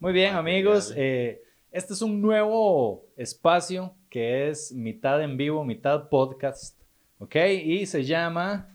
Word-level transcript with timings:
Muy 0.00 0.14
bien, 0.14 0.34
amigos. 0.34 0.94
Eh, 0.96 1.42
este 1.70 1.92
es 1.92 2.00
un 2.00 2.22
nuevo 2.22 3.04
espacio 3.18 3.94
que 4.08 4.48
es 4.48 4.72
mitad 4.72 5.22
en 5.22 5.36
vivo, 5.36 5.62
mitad 5.62 6.08
podcast. 6.08 6.74
¿Ok? 7.18 7.36
Y 7.62 7.84
se 7.84 8.02
llama 8.02 8.74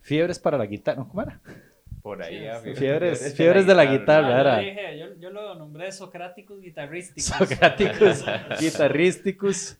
Fiebres 0.00 0.38
para 0.38 0.56
la 0.56 0.66
guitarra. 0.66 1.04
¿Cómo 1.04 1.22
era? 1.22 1.40
Por 2.02 2.22
ahí. 2.22 2.46
Fiebres, 2.76 3.34
fiebres, 3.34 3.66
de 3.66 3.74
la 3.74 3.84
guitarra. 3.84 4.62
Yo, 4.62 5.16
yo, 5.18 5.30
lo 5.30 5.56
nombré 5.56 5.90
Socráticos 5.90 6.60
guitarrísticos. 6.60 7.24
Socráticos 7.24 8.24
guitarrísticos. 8.60 9.76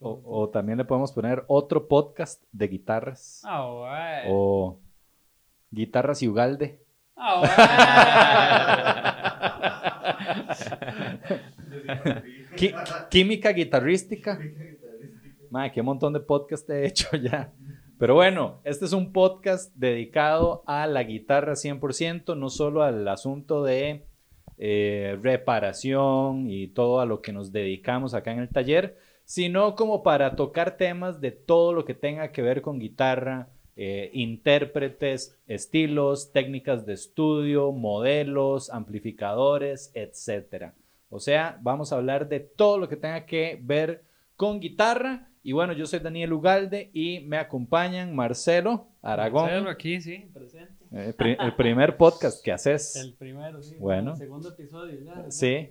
o, 0.00 0.48
también 0.48 0.78
le 0.78 0.86
podemos 0.86 1.12
poner 1.12 1.44
otro 1.48 1.86
podcast 1.86 2.42
de 2.50 2.66
guitarras. 2.66 3.42
Ah, 3.44 3.66
o 4.26 4.78
guitarras 5.70 6.22
y 6.22 6.28
Ugalde. 6.28 6.85
Ah, 7.16 7.42
química 13.10 13.52
guitarrística. 13.52 14.38
Madre, 15.50 15.72
qué 15.72 15.82
montón 15.82 16.12
de 16.12 16.20
podcast 16.20 16.68
he 16.68 16.86
hecho 16.86 17.16
ya. 17.16 17.52
Pero 17.98 18.14
bueno, 18.14 18.60
este 18.64 18.84
es 18.84 18.92
un 18.92 19.12
podcast 19.12 19.74
dedicado 19.74 20.62
a 20.66 20.86
la 20.86 21.02
guitarra 21.04 21.54
100%, 21.54 22.36
no 22.36 22.50
solo 22.50 22.82
al 22.82 23.08
asunto 23.08 23.64
de 23.64 24.04
eh, 24.58 25.18
reparación 25.22 26.50
y 26.50 26.68
todo 26.68 27.00
a 27.00 27.06
lo 27.06 27.22
que 27.22 27.32
nos 27.32 27.52
dedicamos 27.52 28.12
acá 28.12 28.32
en 28.32 28.40
el 28.40 28.50
taller, 28.50 28.98
sino 29.24 29.74
como 29.74 30.02
para 30.02 30.36
tocar 30.36 30.76
temas 30.76 31.22
de 31.22 31.30
todo 31.30 31.72
lo 31.72 31.86
que 31.86 31.94
tenga 31.94 32.32
que 32.32 32.42
ver 32.42 32.60
con 32.60 32.78
guitarra, 32.78 33.48
eh, 33.76 34.10
intérpretes, 34.14 35.38
estilos, 35.46 36.32
técnicas 36.32 36.86
de 36.86 36.94
estudio, 36.94 37.72
modelos, 37.72 38.70
amplificadores, 38.70 39.92
etc. 39.94 40.72
O 41.10 41.20
sea, 41.20 41.58
vamos 41.60 41.92
a 41.92 41.96
hablar 41.96 42.28
de 42.28 42.40
todo 42.40 42.78
lo 42.78 42.88
que 42.88 42.96
tenga 42.96 43.26
que 43.26 43.60
ver 43.62 44.02
con 44.34 44.60
guitarra. 44.60 45.28
Y 45.42 45.52
bueno, 45.52 45.74
yo 45.74 45.86
soy 45.86 46.00
Daniel 46.00 46.32
Ugalde 46.32 46.90
y 46.92 47.20
me 47.20 47.36
acompañan 47.36 48.16
Marcelo 48.16 48.88
Aragón. 49.02 49.44
Marcelo 49.44 49.70
aquí, 49.70 50.00
sí, 50.00 50.28
presente. 50.32 50.74
Eh, 50.92 51.14
el 51.18 51.54
primer 51.54 51.96
podcast 51.96 52.42
que 52.42 52.52
haces. 52.52 52.96
El 52.96 53.14
primero, 53.14 53.62
sí. 53.62 53.76
Bueno. 53.78 54.12
El 54.12 54.16
segundo 54.16 54.48
episodio 54.48 54.98
ya. 55.04 55.30
Sí. 55.30 55.68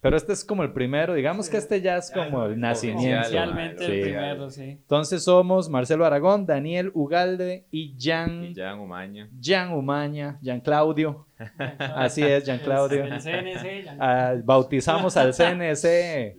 Pero 0.00 0.16
este 0.16 0.32
es 0.32 0.44
como 0.44 0.62
el 0.62 0.72
primero, 0.72 1.12
digamos 1.12 1.50
que 1.50 1.58
este 1.58 1.82
ya 1.82 1.98
es 1.98 2.10
como 2.10 2.46
el 2.46 2.58
nacimiento. 2.58 3.20
Oficialmente 3.20 3.84
el 3.84 4.02
primero, 4.02 4.50
sí. 4.50 4.62
Entonces 4.62 5.24
somos 5.24 5.68
Marcelo 5.68 6.06
Aragón, 6.06 6.46
Daniel 6.46 6.90
Ugalde 6.94 7.66
y 7.70 7.94
Jan. 7.98 8.44
Y 8.44 8.54
Jan 8.54 8.78
Umaña. 8.78 9.28
Jan 9.42 9.72
Umaña, 9.74 10.38
Jan 10.42 10.60
Claudio. 10.60 11.26
Así 11.78 12.22
es, 12.22 12.46
Jan 12.46 12.60
Claudio. 12.60 13.04
El 13.04 13.20
CNC. 13.20 13.84
Jan. 13.84 13.98
Ah, 14.00 14.34
bautizamos 14.42 15.18
al 15.18 15.34
CNC 15.34 15.84
eh, 15.84 16.36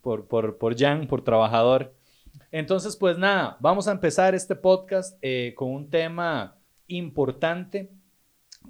por, 0.00 0.28
por, 0.28 0.56
por 0.56 0.78
Jan, 0.78 1.08
por 1.08 1.24
trabajador. 1.24 1.96
Entonces, 2.52 2.96
pues 2.96 3.18
nada, 3.18 3.56
vamos 3.58 3.88
a 3.88 3.92
empezar 3.92 4.36
este 4.36 4.54
podcast 4.54 5.18
eh, 5.20 5.52
con 5.56 5.70
un 5.72 5.90
tema 5.90 6.56
importante 6.86 7.90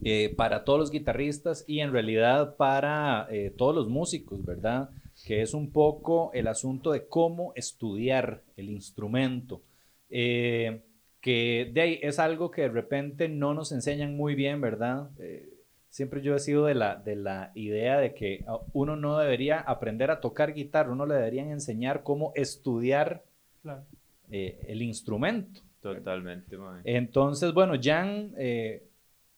eh, 0.05 0.35
para 0.37 0.65
todos 0.65 0.79
los 0.79 0.91
guitarristas 0.91 1.65
y 1.67 1.81
en 1.81 1.93
realidad 1.93 2.57
para 2.57 3.27
eh, 3.31 3.53
todos 3.57 3.75
los 3.75 3.89
músicos, 3.89 4.45
¿verdad? 4.45 4.91
Que 5.25 5.43
es 5.43 5.55
un 5.55 5.73
poco 5.73 6.31
el 6.35 6.49
asunto 6.49 6.93
de 6.93 7.07
cómo 7.07 7.53
estudiar 7.55 8.43
el 8.57 8.71
instrumento. 8.71 9.63
Eh, 10.11 10.83
que 11.21 11.71
de 11.73 11.81
ahí 11.81 11.99
es 12.03 12.19
algo 12.19 12.51
que 12.51 12.63
de 12.63 12.69
repente 12.69 13.29
no 13.29 13.55
nos 13.55 13.73
enseñan 13.73 14.17
muy 14.17 14.35
bien, 14.35 14.61
¿verdad? 14.61 15.11
siempre 15.89 16.21
yo 16.21 16.37
he 16.37 16.39
sido 16.39 16.67
de 16.67 16.75
la, 16.75 16.97
de 16.97 17.17
la 17.17 17.53
idea 17.55 17.99
de 17.99 18.13
que 18.13 18.45
uno 18.75 18.97
no 18.97 19.19
debería 19.19 19.59
aprender 19.59 20.11
a 20.11 20.21
tocar 20.21 20.53
guitarra, 20.53 20.93
uno 20.93 21.07
le 21.07 21.15
deberían 21.15 21.51
enseñar 21.51 22.03
cómo 22.03 22.33
estudiar 22.37 23.25
el 24.29 24.83
instrumento. 24.83 25.63
Totalmente. 25.81 26.55
Entonces, 26.85 27.53
bueno, 27.55 27.75
Jan 27.83 28.35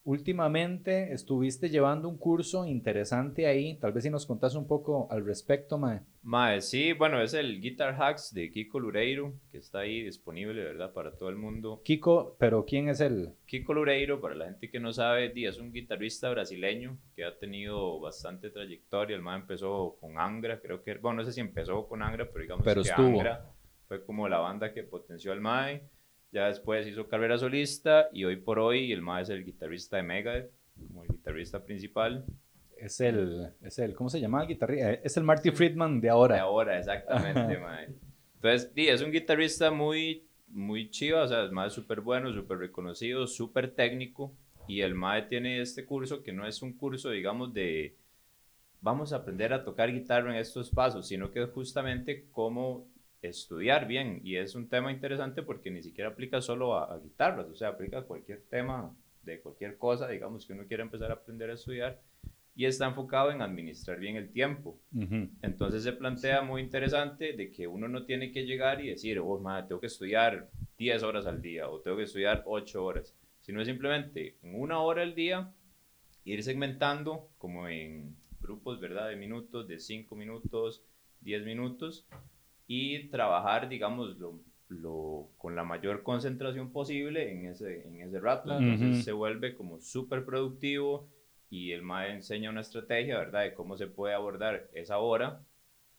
últimamente 0.09 1.13
estuviste 1.13 1.69
llevando 1.69 2.09
un 2.09 2.17
curso 2.17 2.65
interesante 2.65 3.47
ahí. 3.47 3.79
Tal 3.79 3.93
vez 3.93 4.05
si 4.05 4.11
nos 4.11 4.25
contás 4.25 4.55
un 4.55 4.67
poco 4.67 5.07
al 5.11 5.23
respecto, 5.23 5.77
Mae. 5.77 6.01
Mae, 6.23 6.63
sí, 6.63 6.95
bueno, 6.95 7.21
es 7.21 7.35
el 7.35 7.61
Guitar 7.61 7.95
Hacks 8.01 8.33
de 8.33 8.51
Kiko 8.51 8.81
Lureiro, 8.81 9.35
que 9.53 9.59
está 9.59 9.81
ahí 9.81 10.03
disponible, 10.03 10.65
¿verdad? 10.65 10.95
Para 10.95 11.15
todo 11.15 11.29
el 11.29 11.37
mundo. 11.37 11.83
Kiko, 11.85 12.37
pero 12.39 12.65
¿quién 12.65 12.89
es 12.89 13.01
él? 13.01 13.35
Kiko 13.45 13.75
Lureiro, 13.75 14.19
para 14.19 14.35
la 14.35 14.47
gente 14.47 14.71
que 14.71 14.81
no 14.81 14.95
sabe, 14.95 15.31
es 15.47 15.59
un 15.59 15.73
guitarrista 15.73 16.31
brasileño 16.31 16.97
que 17.15 17.27
ha 17.27 17.39
tenido 17.39 18.01
bastante 18.01 18.49
trayectoria. 18.49 19.15
El 19.15 19.23
Mae 19.23 19.41
empezó 19.41 19.99
con 20.01 20.19
Angra, 20.19 20.59
creo 20.59 20.83
que, 20.83 20.95
bueno, 20.95 21.19
no 21.19 21.25
sé 21.27 21.33
si 21.33 21.41
empezó 21.41 21.87
con 21.87 22.03
Angra, 22.03 22.27
pero 22.31 22.41
digamos 22.41 22.65
pero 22.65 22.83
que 22.83 22.89
estuvo. 22.89 23.07
Angra 23.07 23.53
fue 23.87 24.05
como 24.05 24.27
la 24.27 24.39
banda 24.39 24.73
que 24.73 24.85
potenció 24.85 25.33
al 25.33 25.43
Mae 25.43 25.83
ya 26.31 26.47
después 26.47 26.87
hizo 26.87 27.09
carrera 27.09 27.39
solista 27.39 28.09
y 28.13 28.25
hoy 28.25 28.37
por 28.37 28.59
hoy 28.59 28.93
el 28.93 29.03
más 29.03 29.29
es 29.29 29.37
el 29.37 29.45
guitarrista 29.45 29.97
de 29.97 30.03
Megadeth, 30.03 30.51
como 30.87 31.03
el 31.03 31.11
guitarrista 31.11 31.65
principal. 31.65 32.25
Es 32.77 33.01
el, 33.01 33.53
es 33.63 33.79
el 33.79 33.95
¿cómo 33.95 34.09
se 34.09 34.21
llama 34.21 34.43
el 34.43 34.49
guitarrista? 34.49 34.93
Es 34.93 35.17
el 35.17 35.25
Marty 35.25 35.51
Friedman 35.51 36.01
de 36.01 36.11
ahora. 36.11 36.37
De 36.37 36.41
ahora, 36.41 36.79
exactamente, 36.79 37.59
mae. 37.59 37.89
Entonces, 38.35 38.71
sí, 38.75 38.87
es 38.87 39.03
un 39.03 39.11
guitarrista 39.11 39.71
muy, 39.71 40.29
muy 40.49 40.91
chido, 40.91 41.23
o 41.23 41.27
sea, 41.27 41.45
es 41.45 41.51
más 41.51 41.73
súper 41.73 42.01
bueno, 42.01 42.33
súper 42.33 42.59
reconocido, 42.59 43.27
súper 43.27 43.75
técnico. 43.75 44.33
Y 44.69 44.83
el 44.83 44.95
MAE 44.95 45.23
tiene 45.23 45.61
este 45.61 45.87
curso 45.87 46.23
que 46.23 46.33
no 46.33 46.47
es 46.47 46.63
un 46.63 46.75
curso, 46.75 47.11
digamos, 47.11 47.53
de 47.55 47.97
vamos 48.81 49.13
a 49.13 49.17
aprender 49.17 49.53
a 49.53 49.65
tocar 49.65 49.93
guitarra 49.93 50.31
en 50.31 50.37
estos 50.37 50.71
pasos, 50.71 51.09
sino 51.09 51.31
que 51.31 51.43
es 51.43 51.51
justamente 51.51 52.27
cómo 52.31 52.87
estudiar 53.23 53.87
bien 53.87 54.21
y 54.23 54.37
es 54.37 54.55
un 54.55 54.69
tema 54.69 54.93
interesante 54.93 55.43
porque 55.43 55.71
ni 55.71 55.83
siquiera 55.83 56.11
aplica 56.11 56.41
solo 56.41 56.77
a, 56.77 56.99
guitarras, 56.99 57.47
o 57.49 57.55
sea, 57.55 57.69
aplica 57.69 57.99
a 57.99 58.03
cualquier 58.03 58.43
tema 58.43 58.95
de 59.23 59.41
cualquier 59.41 59.77
cosa, 59.77 60.09
digamos 60.09 60.47
que 60.47 60.53
uno 60.53 60.67
quiere 60.67 60.83
empezar 60.83 61.11
a 61.11 61.15
aprender 61.15 61.51
a 61.51 61.55
estudiar 61.55 62.01
y 62.55 62.65
está 62.65 62.87
enfocado 62.87 63.31
en 63.31 63.41
administrar 63.41 63.99
bien 64.01 64.17
el 64.17 64.31
tiempo. 64.31 64.81
Entonces 65.43 65.85
se 65.85 65.93
plantea 65.93 66.43
muy 66.43 66.61
interesante 66.63 67.33
de 67.33 67.53
que 67.53 67.69
uno 67.69 67.87
no 67.87 68.05
tiene 68.05 68.33
que 68.33 68.47
llegar 68.47 68.81
y 68.85 68.89
decir, 68.89 69.21
oh, 69.21 69.39
madre, 69.39 69.69
tengo 69.69 69.81
que 69.81 69.87
estudiar 69.87 70.49
10 70.77 71.03
horas 71.05 71.27
al 71.27 71.41
día 71.41 71.69
o 71.69 71.81
tengo 71.81 71.97
que 71.97 72.03
estudiar 72.05 72.43
8 72.47 72.85
horas, 72.85 73.15
sino 73.43 73.65
simplemente 73.65 74.39
en 74.43 74.61
una 74.61 74.81
hora 74.81 75.03
al 75.03 75.15
día 75.15 75.53
ir 76.25 76.43
segmentando 76.43 77.29
como 77.39 77.69
en 77.69 78.17
grupos, 78.41 78.81
¿verdad? 78.81 79.09
De 79.09 79.17
minutos, 79.17 79.69
de 79.69 79.79
5 79.79 80.17
minutos, 80.17 80.83
10 81.21 81.45
minutos 81.45 82.07
y 82.69 83.09
trabajar, 83.09 83.69
digamos, 83.69 84.17
lo, 84.69 85.31
con 85.39 85.57
la 85.57 85.65
mayor 85.65 86.03
concentración 86.03 86.71
posible 86.71 87.33
en 87.33 87.47
ese, 87.47 87.89
en 87.89 88.03
ese 88.03 88.21
rato. 88.21 88.57
Entonces 88.57 89.05
se 89.05 89.13
vuelve 89.13 89.57
como 89.57 89.81
súper 89.81 90.25
productivo 90.25 91.09
y 91.51 91.73
el 91.73 91.83
MAE 91.83 92.13
enseña 92.13 92.51
una 92.51 92.61
estrategia, 92.61 93.19
¿verdad?, 93.19 93.45
de 93.45 93.55
cómo 93.55 93.77
se 93.79 93.87
puede 93.87 94.15
abordar 94.15 94.69
esa 94.75 94.99
hora 94.99 95.41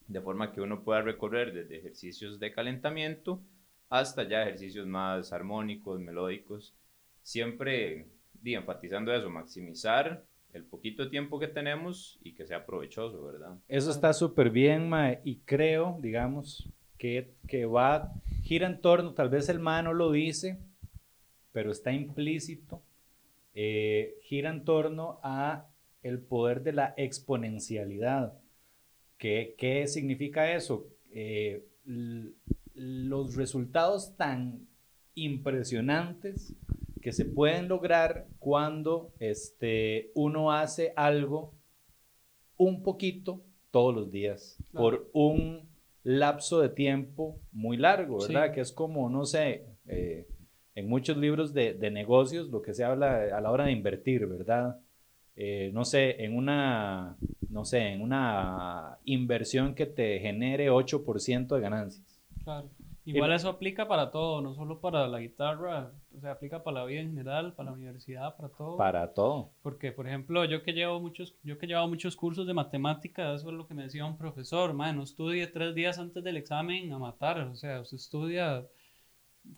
de 0.07 0.22
forma 0.22 0.52
que 0.52 0.62
uno 0.62 0.84
pueda 0.84 1.02
recorrer 1.02 1.53
desde 1.53 1.78
ejercicios 1.78 2.40
de 2.40 2.52
calentamiento 2.52 3.41
hasta 3.90 4.24
ya 4.24 4.44
ejercicios 4.44 4.86
más 4.86 5.34
armónicos, 5.34 6.00
melódicos, 6.00 6.75
siempre 7.24 8.07
enfatizando 8.44 9.12
eso, 9.13 9.30
maximizar 9.30 10.24
el 10.54 10.64
poquito 10.64 11.10
tiempo 11.10 11.40
que 11.40 11.48
tenemos 11.48 12.20
y 12.24 12.34
que 12.34 12.46
sea 12.46 12.66
provechoso, 12.66 13.24
¿verdad? 13.24 13.58
Eso 13.68 13.92
está 13.92 14.14
súper 14.14 14.50
bien, 14.50 14.90
Mae, 14.90 15.22
y 15.24 15.38
creo, 15.38 15.98
digamos, 16.02 16.70
que, 16.98 17.34
que 17.48 17.66
va, 17.66 18.14
gira 18.44 18.68
en 18.68 18.82
torno, 18.82 19.14
tal 19.14 19.30
vez 19.30 19.50
el 19.50 19.60
Mae 19.60 19.84
no 19.84 19.94
lo 19.94 20.12
dice, 20.12 20.60
pero 21.52 21.72
está 21.72 21.92
implícito, 21.92 22.82
eh, 23.54 24.18
gira 24.24 24.50
en 24.50 24.64
torno 24.64 25.20
a 25.24 25.68
el 26.01 26.19
poder 26.19 26.63
de 26.63 26.74
la 26.74 26.94
exponencialidad. 26.98 28.34
¿Qué, 29.18 29.56
qué 29.57 29.86
significa 29.88 30.54
eso? 30.54 30.88
Eh, 31.12 31.66
los 32.74 33.36
resultados 33.36 34.16
tan 34.16 34.68
impresionantes 35.16 36.54
que 37.10 37.14
se 37.14 37.26
pueden 37.26 37.68
lograr 37.68 38.28
cuando 38.38 39.12
este, 39.18 40.12
uno 40.14 40.52
hace 40.52 40.94
algo 40.96 41.56
un 42.56 42.84
poquito 42.84 43.42
todos 43.72 43.96
los 43.96 44.12
días, 44.12 44.60
por 44.72 45.10
un 45.12 45.68
lapso 46.04 46.62
de 46.62 46.70
tiempo 46.70 47.40
muy 47.52 47.78
largo, 47.78 48.20
¿verdad? 48.20 48.54
Que 48.54 48.62
es 48.62 48.72
como, 48.72 49.10
no 49.10 49.26
sé, 49.26 49.66
eh, 49.88 50.28
en 50.76 50.88
muchos 50.88 51.18
libros 51.18 51.52
de, 51.52 51.74
negocios 51.90 52.50
lo 52.50 52.62
que 52.62 52.76
se 52.76 52.84
habla 52.84 53.36
a 53.36 53.42
la 53.42 53.50
hora 53.50 53.66
de 53.66 53.72
invertir, 53.72 54.28
¿verdad? 54.28 54.80
Eh, 55.36 55.72
no 55.74 55.86
sé, 55.86 56.24
en 56.24 56.38
una, 56.38 57.18
no 57.50 57.66
sé, 57.66 57.88
en 57.88 58.02
una 58.04 59.00
inversión 59.04 59.74
que 59.74 59.88
te 59.88 60.20
genere 60.20 60.70
8% 60.70 61.56
de 61.56 61.60
ganancias. 61.60 62.22
Claro. 62.44 62.70
Igual 63.16 63.34
eso 63.34 63.50
aplica 63.50 63.88
para 63.88 64.12
todo, 64.12 64.42
no 64.42 64.54
solo 64.54 64.80
para 64.80 65.08
la 65.08 65.20
guitarra, 65.20 65.92
o 66.16 66.22
sea, 66.22 66.32
aplica 66.32 66.64
para 66.64 66.82
la 66.82 66.86
vida 66.86 67.02
en 67.02 67.10
general, 67.10 67.54
para 67.54 67.72
la 67.72 67.76
universidad, 67.76 68.36
para 68.36 68.50
todo. 68.50 68.78
Para 68.78 69.14
todo. 69.14 69.52
Porque, 69.62 69.92
por 69.92 70.08
ejemplo, 70.08 70.46
yo 70.46 70.64
que 70.64 70.74
llevo 70.74 71.00
muchos, 71.00 71.36
yo 71.44 71.58
que 71.58 71.68
llevo 71.68 71.88
muchos 71.88 72.16
cursos 72.16 72.46
de 72.46 72.54
matemática, 72.54 73.34
eso 73.34 73.50
es 73.50 73.56
lo 73.56 73.68
que 73.68 73.74
me 73.74 73.84
decía 73.84 74.06
un 74.06 74.18
profesor, 74.18 74.74
man, 74.74 74.98
no 74.98 75.04
estudie 75.04 75.48
tres 75.48 75.74
días 75.76 75.98
antes 76.00 76.24
del 76.24 76.38
examen 76.38 76.92
a 76.94 77.00
matar, 77.00 77.40
o 77.42 77.56
sea, 77.56 77.82
usted 77.82 77.98
estudia 77.98 78.66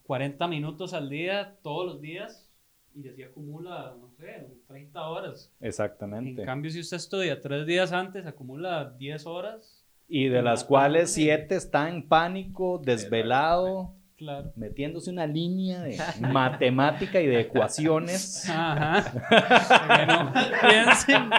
40 0.04 0.48
minutos 0.48 0.94
al 0.94 1.10
día, 1.10 1.58
todos 1.62 1.86
los 1.86 2.02
días, 2.02 2.48
y 2.94 3.08
así 3.08 3.24
acumula, 3.24 3.96
no 4.00 4.12
sé, 4.12 4.48
30 4.68 5.08
horas. 5.08 5.52
Exactamente. 5.60 6.42
En 6.42 6.46
cambio, 6.46 6.72
si 6.72 6.80
usted 6.80 6.98
estudia 6.98 7.42
tres 7.42 7.66
días 7.66 7.92
antes, 7.92 8.26
acumula 8.26 8.96
10 8.98 9.26
horas. 9.26 9.81
Y 10.14 10.28
de 10.28 10.42
las 10.42 10.66
cuales 10.66 11.14
siete 11.14 11.56
está 11.56 11.88
en 11.88 12.06
pánico, 12.06 12.82
desvelado, 12.84 13.94
Claro. 14.18 14.52
metiéndose 14.58 15.10
una 15.10 15.26
línea 15.26 15.80
de 15.82 15.98
matemática 16.20 17.22
y 17.22 17.28
de 17.28 17.40
ecuaciones. 17.40 18.48
Ajá. 18.50 19.04
Que 19.98 20.06
no 20.06 20.34
piensen. 20.70 21.30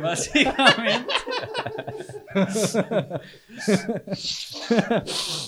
Básicamente. 0.00 1.14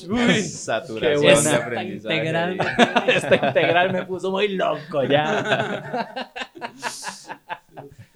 Uy. 0.08 0.42
Saturación 0.42 1.12
Qué 1.12 1.16
buena. 1.18 1.28
de 1.28 1.32
Esta 1.32 1.56
aprendizaje. 1.56 2.16
integral. 2.16 2.58
Esta 3.06 3.46
integral 3.48 3.92
me 3.92 4.02
puso 4.06 4.30
muy 4.30 4.48
loco 4.56 5.04
ya. 5.04 6.32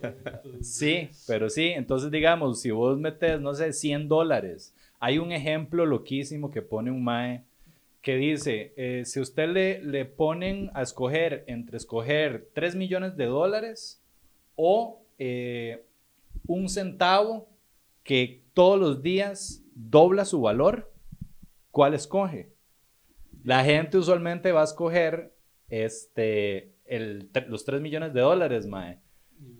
Sí, 0.62 1.10
pero 1.26 1.49
sí, 1.50 1.69
entonces 1.69 2.10
digamos, 2.10 2.60
si 2.60 2.70
vos 2.70 2.99
metes, 2.99 3.40
no 3.40 3.55
sé, 3.55 3.72
100 3.72 4.08
dólares, 4.08 4.75
hay 4.99 5.19
un 5.19 5.32
ejemplo 5.32 5.87
loquísimo 5.87 6.50
que 6.50 6.62
pone 6.62 6.90
un 6.90 7.02
MAE 7.02 7.44
que 8.02 8.16
dice, 8.16 8.72
eh, 8.76 9.02
si 9.05 9.20
usted 9.20 9.49
le, 9.49 9.82
le 9.82 10.05
ponen 10.05 10.70
a 10.75 10.82
escoger 10.82 11.44
entre 11.46 11.76
escoger 11.76 12.49
3 12.55 12.76
millones 12.76 13.16
de 13.16 13.26
dólares 13.26 14.00
o 14.56 15.02
eh, 15.19 15.84
un 16.46 16.69
centavo 16.69 17.49
que 18.02 18.43
todos 18.54 18.78
los 18.78 19.02
días 19.02 19.62
dobla 19.75 20.25
su 20.25 20.40
valor, 20.40 20.90
¿cuál 21.70 21.94
escoge? 21.94 22.50
La 23.44 23.64
gente 23.64 23.99
usualmente 23.99 24.52
va 24.52 24.62
a 24.62 24.64
escoger 24.64 25.34
este, 25.69 26.72
el, 26.84 27.31
los 27.49 27.64
3 27.64 27.81
millones 27.81 28.14
de 28.14 28.20
dólares, 28.20 28.66
mae. 28.66 28.99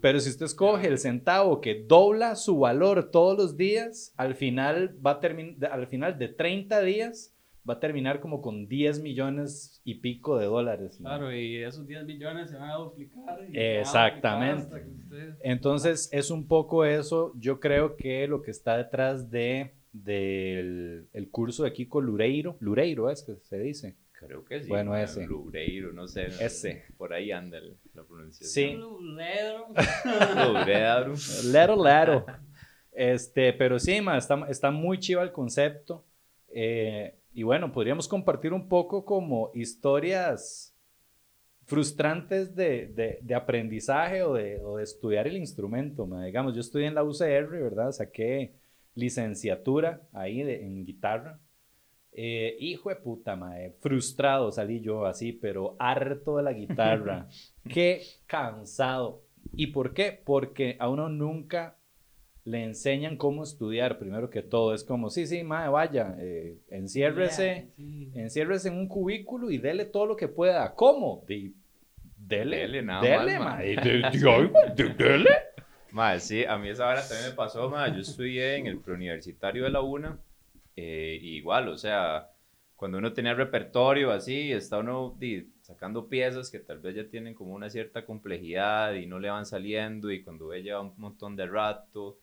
Pero 0.00 0.20
si 0.20 0.30
usted 0.30 0.46
escoge 0.46 0.86
el 0.86 0.98
centavo 0.98 1.60
que 1.60 1.84
dobla 1.86 2.36
su 2.36 2.58
valor 2.58 3.10
todos 3.10 3.36
los 3.36 3.56
días, 3.56 4.12
al 4.16 4.34
final, 4.34 4.96
va 5.04 5.12
a 5.12 5.72
al 5.72 5.86
final 5.88 6.19
de 6.19 6.28
30 6.28 6.80
días 6.82 7.34
va 7.69 7.75
a 7.75 7.80
terminar 7.80 8.20
como 8.20 8.40
con 8.40 8.66
10 8.66 9.02
millones 9.02 9.80
y 9.84 9.96
pico 9.96 10.38
de 10.38 10.46
dólares. 10.46 11.00
mae. 11.00 11.19
Claro, 11.19 11.34
y 11.34 11.56
esos 11.62 11.86
10 11.86 12.06
millones 12.06 12.50
se 12.50 12.56
van 12.56 12.70
a 12.70 12.76
duplicar. 12.76 13.40
y 13.48 13.52
van 13.52 13.56
a 13.56 13.80
Exactamente. 13.80 14.80
duplicar 14.80 15.36
Entonces 15.42 16.08
es 16.12 16.30
un 16.30 16.46
poco 16.46 16.84
eso, 16.84 17.32
yo 17.36 17.60
creo 17.60 17.96
que 17.96 18.26
lo 18.26 18.42
que 18.42 18.50
está 18.50 18.76
detrás 18.76 19.30
de 19.30 19.75
del 19.92 21.08
el 21.12 21.30
curso 21.30 21.64
de 21.64 21.72
Kiko 21.72 22.00
Lureiro, 22.00 22.56
Lureiro 22.60 23.10
es 23.10 23.22
que 23.22 23.36
se 23.36 23.58
dice. 23.58 23.96
Creo 24.18 24.44
que 24.44 24.60
sí. 24.62 24.68
Bueno, 24.68 24.96
ese. 24.96 25.24
Lureiro, 25.26 25.92
no 25.92 26.08
sé. 26.08 26.26
Ese. 26.26 26.84
Por 26.96 27.12
ahí 27.12 27.30
anda 27.30 27.58
el- 27.58 27.76
la 27.94 28.02
pronunciación. 28.02 28.70
Sí. 28.70 28.76
Luleiro. 28.76 29.66
Lureiro. 30.46 31.14
Lero, 31.52 31.82
lero. 31.84 32.26
Este, 32.92 33.52
pero 33.52 33.78
sí, 33.78 34.00
ma, 34.00 34.18
está, 34.18 34.44
está 34.48 34.70
muy 34.72 34.98
chiva 34.98 35.22
el 35.22 35.30
concepto. 35.32 36.04
Eh, 36.48 37.14
y 37.32 37.44
bueno, 37.44 37.70
podríamos 37.70 38.08
compartir 38.08 38.52
un 38.52 38.68
poco 38.68 39.04
como 39.04 39.52
historias 39.54 40.74
frustrantes 41.66 42.54
de, 42.56 42.86
de- 42.88 43.18
de 43.22 43.34
aprendizaje 43.34 44.22
o 44.22 44.34
de, 44.34 44.60
o 44.64 44.78
de 44.78 44.84
estudiar 44.84 45.26
el 45.28 45.36
instrumento. 45.36 46.06
ma. 46.06 46.24
Digamos, 46.24 46.54
yo 46.54 46.60
estudié 46.60 46.86
en 46.86 46.94
la 46.94 47.04
UCR, 47.04 47.50
¿verdad? 47.62 47.92
Saqué 47.92 48.54
licenciatura 48.94 50.00
ahí 50.12 50.42
de- 50.42 50.64
en 50.64 50.84
guitarra. 50.84 51.38
Eh, 52.20 52.56
hijo 52.58 52.88
de 52.88 52.96
puta, 52.96 53.36
mae, 53.36 53.70
frustrado 53.80 54.50
salí 54.50 54.80
yo 54.80 55.06
así, 55.06 55.32
pero 55.32 55.76
harto 55.78 56.36
de 56.38 56.42
la 56.42 56.52
guitarra. 56.52 57.28
Qué 57.72 58.02
cansado. 58.26 59.22
¿Y 59.52 59.68
por 59.68 59.94
qué? 59.94 60.20
Porque 60.24 60.76
a 60.80 60.88
uno 60.88 61.08
nunca 61.08 61.76
le 62.44 62.64
enseñan 62.64 63.16
cómo 63.16 63.44
estudiar, 63.44 63.98
primero 64.00 64.30
que 64.30 64.42
todo. 64.42 64.74
Es 64.74 64.82
como, 64.82 65.10
sí, 65.10 65.26
sí, 65.28 65.44
mae, 65.44 65.68
vaya, 65.68 66.16
eh, 66.18 66.58
enciérrese, 66.70 67.68
Sí. 67.76 68.10
enciérrese 68.14 68.68
en 68.68 68.74
un 68.78 68.88
cubículo 68.88 69.50
y 69.52 69.58
dele 69.58 69.84
todo 69.84 70.06
lo 70.06 70.16
que 70.16 70.26
pueda. 70.26 70.74
¿Cómo? 70.74 71.24
Dele, 71.28 71.52
Dele, 72.16 72.82
nada 72.82 73.00
dele, 73.02 73.38
más, 73.38 73.54
mae, 73.58 73.76
de- 73.76 74.02
de- 74.10 74.74
de- 74.74 74.94
dele. 74.94 75.30
Ma, 75.92 76.18
sí, 76.18 76.44
a 76.44 76.58
mí 76.58 76.68
esa 76.68 76.88
hora 76.88 77.00
también 77.06 77.30
me 77.30 77.36
pasó, 77.36 77.70
ma. 77.70 77.88
Yo 77.94 78.00
estudié 78.00 78.56
en 78.56 78.66
el 78.66 78.80
preuniversitario 78.80 79.62
de 79.64 79.70
la 79.70 79.80
UNA. 79.82 80.18
Eh, 80.80 81.19
igual, 81.20 81.69
o 81.70 81.76
sea, 81.76 82.30
cuando 82.76 82.98
uno 82.98 83.12
tenía 83.12 83.34
repertorio 83.34 84.12
así, 84.12 84.52
está 84.52 84.78
uno 84.78 85.16
di, 85.19 85.52
sacando 85.60 86.08
piezas 86.08 86.52
que 86.52 86.60
tal 86.60 86.78
vez 86.78 86.94
ya 86.94 87.08
tienen 87.08 87.34
como 87.34 87.52
una 87.52 87.69
cierta 87.69 88.06
complejidad 88.06 88.94
y 88.94 89.06
no 89.06 89.19
le 89.19 89.28
van 89.28 89.44
saliendo. 89.44 90.12
Y 90.12 90.22
cuando 90.22 90.46
ve 90.46 90.62
lleva 90.62 90.82
un 90.82 90.94
montón 90.96 91.34
de 91.34 91.48
rato. 91.48 92.20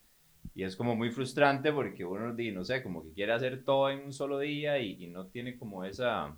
Y 0.54 0.62
es 0.62 0.74
como 0.74 0.96
muy 0.96 1.10
frustrante 1.10 1.70
porque 1.70 2.06
uno, 2.06 2.34
di, 2.34 2.50
no 2.50 2.64
sé, 2.64 2.82
como 2.82 3.04
que 3.04 3.12
quiere 3.12 3.32
hacer 3.34 3.62
todo 3.62 3.90
en 3.90 4.06
un 4.06 4.12
solo 4.14 4.38
día 4.38 4.78
y, 4.78 5.04
y 5.04 5.08
no 5.08 5.26
tiene 5.26 5.58
como 5.58 5.84
esa, 5.84 6.34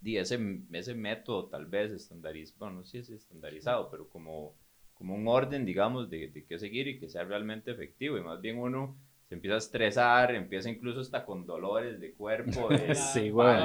di, 0.00 0.16
ese, 0.16 0.38
ese 0.72 0.94
método 0.94 1.48
tal 1.48 1.66
vez 1.66 1.92
estandarizado, 1.92 2.58
bueno, 2.60 2.76
no 2.76 2.84
sé 2.84 3.04
si 3.04 3.12
es 3.12 3.20
estandarizado, 3.20 3.90
pero 3.90 4.08
como, 4.08 4.54
como 4.94 5.14
un 5.14 5.28
orden, 5.28 5.66
digamos, 5.66 6.08
de, 6.08 6.28
de 6.28 6.46
qué 6.46 6.58
seguir 6.58 6.88
y 6.88 6.98
que 6.98 7.10
sea 7.10 7.24
realmente 7.24 7.70
efectivo. 7.70 8.16
Y 8.16 8.22
más 8.22 8.40
bien 8.40 8.58
uno 8.58 8.96
se 9.28 9.34
empieza 9.34 9.56
a 9.56 9.58
estresar, 9.58 10.34
empieza 10.34 10.70
incluso 10.70 11.00
hasta 11.00 11.24
con 11.26 11.44
dolores 11.44 12.00
de 12.00 12.12
cuerpo, 12.14 12.68
de 12.70 12.94
Sí, 12.94 13.28
güey. 13.28 13.56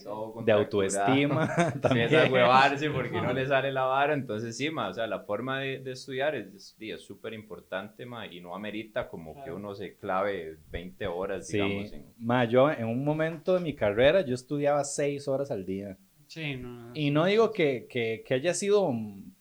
y 0.00 0.02
todo 0.02 0.42
De 0.44 0.50
autoestima 0.52 1.46
también. 1.80 2.06
Empieza 2.06 2.26
a 2.26 2.30
huevarse 2.32 2.90
porque 2.90 3.20
no 3.20 3.32
le 3.32 3.46
sale 3.46 3.70
la 3.72 3.84
vara, 3.84 4.14
entonces 4.14 4.56
sí, 4.56 4.68
ma, 4.70 4.88
o 4.88 4.94
sea, 4.94 5.06
la 5.06 5.20
forma 5.20 5.60
de, 5.60 5.78
de 5.78 5.92
estudiar 5.92 6.34
es 6.34 6.74
sí, 6.76 6.90
es 6.90 7.02
súper 7.02 7.34
importante, 7.34 8.04
ma, 8.04 8.26
y 8.26 8.40
no 8.40 8.54
amerita 8.54 9.08
como 9.08 9.34
que 9.36 9.42
Claro. 9.42 9.56
uno 9.56 9.74
se 9.76 9.94
clave 9.96 10.56
20 10.70 11.06
horas, 11.06 11.46
Sí, 11.46 11.52
digamos, 11.56 11.92
en, 11.92 12.04
ma, 12.18 12.44
yo 12.44 12.70
en 12.70 12.86
un 12.86 13.04
momento 13.04 13.54
de 13.54 13.60
mi 13.60 13.74
carrera 13.74 14.22
yo 14.22 14.34
estudiaba 14.34 14.82
seis 14.84 15.28
horas 15.28 15.50
al 15.52 15.64
día. 15.64 15.96
Sí, 16.26 16.56
no. 16.56 16.90
Y 16.94 17.10
no 17.10 17.26
digo 17.26 17.52
que, 17.52 17.86
que, 17.88 18.24
que 18.26 18.34
haya 18.34 18.54
sido, 18.54 18.90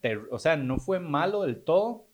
ter- 0.02 0.28
o 0.30 0.38
sea, 0.38 0.58
no 0.58 0.78
fue 0.78 1.00
malo 1.00 1.44
del 1.44 1.64
todo, 1.64 2.06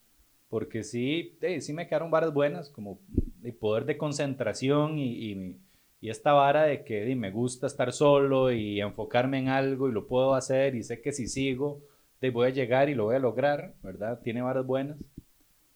porque 0.50 0.84
sí, 0.84 1.38
eh, 1.42 1.62
sí 1.62 1.74
me 1.74 1.88
quedaron 1.88 2.12
varas 2.12 2.34
buenas, 2.34 2.70
como 2.70 3.00
el 3.44 3.54
poder 3.54 3.86
de 3.86 3.98
concentración 3.98 4.98
y, 4.98 5.32
y, 5.32 5.58
y 6.02 6.10
esta 6.10 6.34
vara 6.34 6.64
de 6.64 6.84
que 6.84 7.16
me 7.16 7.32
gusta 7.32 7.68
estar 7.68 7.92
solo 7.94 8.52
y 8.52 8.80
enfocarme 8.82 9.40
en 9.40 9.50
algo 9.50 9.90
y 9.90 9.92
lo 9.92 10.08
puedo 10.08 10.36
hacer 10.36 10.76
y 10.76 10.84
sé 10.84 11.02
que 11.02 11.12
si 11.12 11.28
sigo, 11.28 11.82
di, 12.22 12.30
voy 12.30 12.48
a 12.48 12.52
llegar 12.52 12.90
y 12.90 12.96
lo 12.96 13.06
voy 13.06 13.16
a 13.16 13.20
lograr, 13.20 13.74
¿verdad? 13.84 14.20
Tiene 14.24 14.42
varas 14.42 14.66
buenas. 14.66 14.98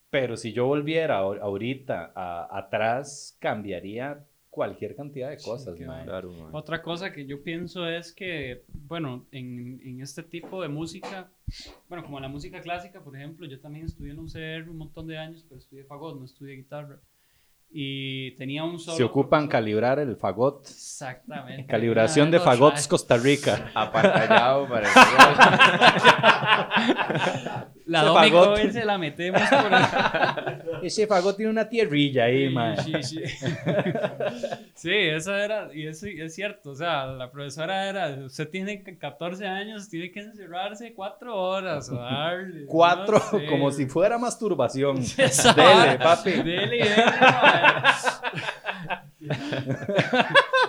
Pero 0.09 0.35
si 0.35 0.51
yo 0.51 0.65
volviera 0.67 1.19
ahor- 1.21 1.39
ahorita 1.41 2.11
a- 2.15 2.57
atrás, 2.57 3.37
cambiaría 3.39 4.25
cualquier 4.49 4.95
cantidad 4.95 5.29
de 5.29 5.37
cosas, 5.37 5.75
qué 5.77 5.85
mae. 5.85 6.03
claro. 6.03 6.49
Otra 6.51 6.81
cosa 6.81 7.13
que 7.13 7.25
yo 7.25 7.41
pienso 7.41 7.87
es 7.87 8.11
que, 8.13 8.63
bueno, 8.73 9.25
en, 9.31 9.79
en 9.85 10.01
este 10.01 10.23
tipo 10.23 10.61
de 10.61 10.67
música, 10.67 11.31
bueno, 11.89 12.03
como 12.03 12.19
la 12.19 12.27
música 12.27 12.61
clásica, 12.61 13.01
por 13.01 13.15
ejemplo, 13.15 13.47
yo 13.47 13.59
también 13.59 13.85
estudié 13.85 14.11
en 14.11 14.19
un 14.19 14.27
CR 14.27 14.69
un 14.69 14.77
montón 14.77 15.07
de 15.07 15.17
años, 15.17 15.45
pero 15.47 15.59
estudié 15.59 15.83
fagot, 15.83 16.17
no 16.17 16.25
estudié 16.25 16.55
guitarra. 16.55 16.99
Y 17.73 18.31
tenía 18.31 18.65
un 18.65 18.77
solo. 18.79 18.97
Se 18.97 19.03
ocupan 19.03 19.43
profesor- 19.43 19.49
calibrar 19.51 19.99
el 19.99 20.17
fagot. 20.17 20.65
Exactamente. 20.67 21.65
Calibración 21.67 22.29
de 22.29 22.39
fagots. 22.41 22.85
Costa 22.87 23.15
Rica. 23.15 23.71
apantallado 23.73 24.67
para 24.67 24.89
La 27.91 28.03
Domi 28.03 28.29
fagot. 28.29 28.45
Cover 28.49 28.71
se 28.73 28.85
la 28.85 28.97
metemos 28.97 29.41
por 29.41 29.73
ahí. 29.73 29.85
Ese 30.83 31.05
fagot 31.07 31.35
tiene 31.35 31.51
una 31.51 31.67
tierrilla 31.67 32.23
ahí, 32.25 32.47
Sí, 32.47 32.53
mae. 32.53 32.77
sí, 32.77 33.03
sí. 33.03 33.21
Sí, 34.75 34.89
eso 34.93 35.35
era, 35.35 35.69
y 35.73 35.85
eso 35.85 36.07
es 36.07 36.33
cierto, 36.33 36.71
o 36.71 36.75
sea, 36.75 37.05
la 37.05 37.29
profesora 37.29 37.87
era, 37.87 38.09
usted 38.25 38.49
tiene 38.49 38.81
14 38.83 39.45
años, 39.45 39.87
tiene 39.89 40.11
que 40.11 40.21
encerrarse 40.21 40.93
cuatro 40.95 41.35
horas, 41.35 41.87
o 41.89 41.95
darle, 41.97 42.65
Cuatro, 42.65 43.21
no 43.31 43.39
sé. 43.39 43.45
como 43.45 43.71
si 43.71 43.85
fuera 43.85 44.17
masturbación. 44.17 44.95
Dele, 45.55 45.99
papi. 46.01 46.31
Dele, 46.31 46.77
dele. 46.77 46.95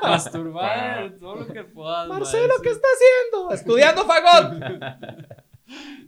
Masturbar, 0.03 1.13
todo 1.19 1.37
lo 1.37 1.47
que 1.47 1.65
puedas. 1.65 2.09
Marcelo. 2.09 2.55
¿qué 2.63 2.71
está 2.71 2.89
haciendo? 2.95 3.51
Estudiando 3.55 4.05
fagot. 4.05 4.63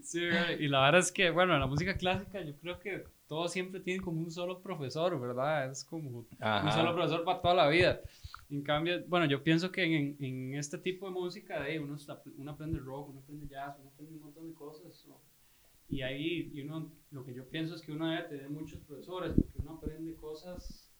Sí, 0.02 0.20
y 0.58 0.68
la 0.68 0.82
verdad 0.82 1.00
es 1.00 1.12
que, 1.12 1.30
bueno, 1.30 1.54
en 1.54 1.60
la 1.60 1.66
música 1.66 1.96
clásica 1.96 2.42
yo 2.42 2.54
creo 2.58 2.78
que 2.78 3.04
todo 3.26 3.48
siempre 3.48 3.80
tiene 3.80 4.02
como 4.02 4.20
un 4.20 4.30
solo 4.30 4.60
profesor, 4.60 5.18
¿verdad? 5.18 5.70
Es 5.70 5.84
como 5.84 6.20
un 6.20 6.72
solo 6.72 6.94
profesor 6.94 7.24
para 7.24 7.40
toda 7.40 7.54
la 7.54 7.68
vida. 7.68 8.00
En 8.50 8.62
cambio, 8.62 9.02
bueno, 9.08 9.26
yo 9.26 9.42
pienso 9.42 9.72
que 9.72 9.82
en, 9.82 10.16
en 10.20 10.54
este 10.54 10.78
tipo 10.78 11.06
de 11.06 11.12
música, 11.12 11.62
de, 11.62 11.80
uno, 11.80 11.96
uno 12.36 12.50
aprende 12.50 12.78
rock, 12.78 13.10
uno 13.10 13.20
aprende 13.20 13.48
jazz, 13.48 13.76
uno 13.80 13.90
aprende 13.90 14.14
un 14.14 14.20
montón 14.20 14.48
de 14.48 14.54
cosas. 14.54 15.06
Y 15.88 16.02
ahí 16.02 16.50
y 16.52 16.60
uno, 16.62 16.92
lo 17.10 17.24
que 17.24 17.34
yo 17.34 17.48
pienso 17.48 17.74
es 17.74 17.82
que 17.82 17.92
uno 17.92 18.10
debe 18.10 18.22
tener 18.24 18.50
muchos 18.50 18.80
profesores, 18.80 19.32
porque 19.34 19.58
uno 19.58 19.72
aprende 19.72 20.14
cosas 20.14 20.90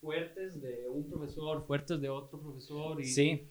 fuertes 0.00 0.60
de 0.60 0.88
un 0.88 1.08
profesor, 1.08 1.66
fuertes 1.66 2.00
de 2.00 2.08
otro 2.08 2.40
profesor. 2.40 3.00
Y 3.00 3.04
sí. 3.04 3.48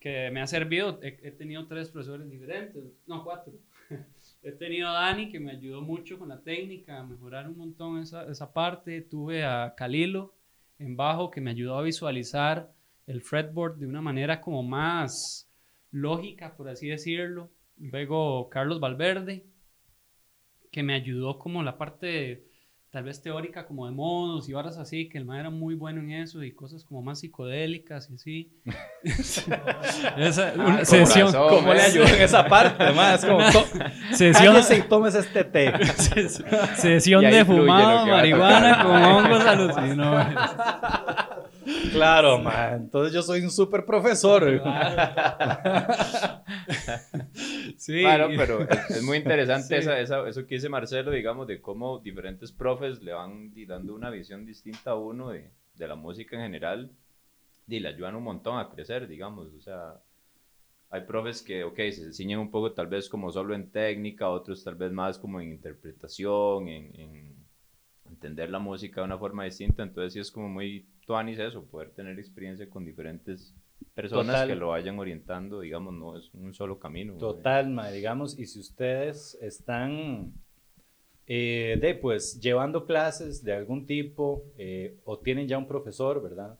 Que 0.00 0.30
me 0.30 0.40
ha 0.40 0.46
servido, 0.46 0.98
he, 1.02 1.30
tenido 1.32 1.66
tres 1.66 1.90
profesores 1.90 2.30
diferentes, 2.30 2.84
no, 3.06 3.24
cuatro. 3.24 3.54
he 4.42 4.52
tenido 4.52 4.88
a 4.88 4.92
Dani 4.92 5.30
que 5.30 5.40
me 5.40 5.52
ayudó 5.52 5.82
mucho 5.82 6.18
con 6.18 6.28
la 6.28 6.40
técnica, 6.40 6.98
a 6.98 7.04
mejorar 7.04 7.48
un 7.48 7.58
montón 7.58 8.00
esa, 8.00 8.28
esa 8.30 8.52
parte. 8.52 9.00
Tuve 9.00 9.44
a 9.44 9.74
Calilo 9.76 10.34
en 10.78 10.96
bajo 10.96 11.30
que 11.30 11.40
me 11.40 11.50
ayudó 11.50 11.78
a 11.78 11.82
visualizar 11.82 12.72
el 13.06 13.22
fretboard 13.22 13.76
de 13.76 13.86
una 13.86 14.00
manera 14.00 14.40
como 14.40 14.62
más 14.62 15.50
lógica, 15.90 16.56
por 16.56 16.68
así 16.68 16.88
decirlo. 16.88 17.50
Luego 17.78 18.48
Carlos 18.48 18.80
Valverde, 18.80 19.44
que 20.70 20.82
me 20.82 20.94
ayudó 20.94 21.38
como 21.38 21.62
la 21.62 21.76
parte 21.78 22.51
tal 22.92 23.04
vez 23.04 23.22
teórica 23.22 23.64
como 23.64 23.86
de 23.86 23.92
modos 23.92 24.50
y 24.50 24.52
horas 24.52 24.76
así, 24.76 25.08
que 25.08 25.16
el 25.16 25.24
man 25.24 25.40
era 25.40 25.48
muy 25.48 25.74
bueno 25.74 26.02
en 26.02 26.10
eso 26.10 26.42
y 26.42 26.52
cosas 26.52 26.84
como 26.84 27.00
más 27.00 27.20
psicodélicas 27.20 28.10
y 28.10 28.14
así. 28.14 28.52
esa 30.18 30.54
ah, 30.58 30.84
sesión, 30.84 31.32
¿cómo 31.32 31.72
le 31.72 31.80
ayudó 31.80 32.04
en 32.04 32.20
esa 32.20 32.44
parte? 32.44 32.92
Más 32.92 33.24
como, 33.24 33.40
sesión 34.12 34.56
y 34.56 34.82
tomes 34.82 35.14
este 35.14 35.42
té. 35.42 35.72
sesión 36.76 37.22
de 37.22 37.42
fumado, 37.46 38.06
marihuana 38.06 38.84
con 38.84 39.02
hongos 39.02 39.46
alucinógenos. 39.46 40.50
Claro, 41.92 42.38
man. 42.38 42.82
Entonces 42.82 43.12
yo 43.12 43.22
soy 43.22 43.42
un 43.42 43.50
súper 43.50 43.84
profesor. 43.84 44.42
sí. 47.76 48.00
Claro, 48.00 48.28
pero 48.36 48.66
es, 48.68 49.02
muy 49.02 49.18
interesante 49.18 49.78
eso 49.78 50.46
que 50.46 50.54
dice 50.54 50.68
Marcelo, 50.68 51.10
digamos, 51.10 51.46
de 51.46 51.60
cómo 51.60 51.98
diferentes 51.98 52.50
profes 52.52 53.02
le 53.02 53.12
van 53.12 53.52
dando 53.66 53.94
una 53.94 54.10
visión 54.10 54.44
distinta 54.44 54.92
a 54.92 54.94
uno 54.96 55.30
de, 55.30 55.50
de 55.74 55.88
la 55.88 55.94
música 55.94 56.36
en 56.36 56.42
general 56.42 56.90
y 57.68 57.80
le 57.80 57.88
ayudan 57.88 58.16
un 58.16 58.24
montón 58.24 58.58
a 58.58 58.68
crecer, 58.68 59.06
digamos. 59.08 59.48
O 59.54 59.60
sea, 59.60 60.00
hay 60.90 61.02
profes 61.02 61.42
que, 61.42 61.64
ok, 61.64 61.76
se 61.76 62.12
ciñen 62.12 62.38
un 62.38 62.50
poco 62.50 62.72
tal 62.72 62.86
vez 62.86 63.08
como 63.08 63.30
solo 63.30 63.54
en 63.54 63.70
técnica, 63.70 64.28
otros 64.28 64.62
tal 64.62 64.74
vez 64.74 64.92
más 64.92 65.18
como 65.18 65.40
en 65.40 65.52
interpretación, 65.52 66.68
en, 66.68 67.00
en 67.00 67.31
entender 68.22 68.50
la 68.50 68.60
música 68.60 69.00
de 69.00 69.06
una 69.06 69.18
forma 69.18 69.44
distinta. 69.44 69.82
Entonces 69.82 70.12
sí 70.12 70.20
es 70.20 70.30
como 70.30 70.48
muy 70.48 70.86
tuanis 71.06 71.38
eso, 71.38 71.64
poder 71.64 71.90
tener 71.90 72.18
experiencia 72.18 72.70
con 72.70 72.84
diferentes 72.84 73.54
personas 73.94 74.46
que 74.46 74.54
lo 74.54 74.68
vayan 74.68 74.98
orientando, 74.98 75.60
digamos, 75.60 75.92
no 75.92 76.16
es 76.16 76.32
un 76.34 76.54
solo 76.54 76.78
camino. 76.78 77.14
Total, 77.14 77.74
digamos, 77.92 78.38
y 78.38 78.46
si 78.46 78.60
ustedes 78.60 79.36
están 79.42 80.32
eh, 81.26 81.76
de, 81.80 81.94
pues, 81.96 82.40
llevando 82.40 82.86
clases 82.86 83.42
de 83.42 83.52
algún 83.52 83.86
tipo 83.86 84.44
eh, 84.56 84.98
o 85.04 85.18
tienen 85.18 85.48
ya 85.48 85.58
un 85.58 85.66
profesor, 85.66 86.22
¿verdad? 86.22 86.58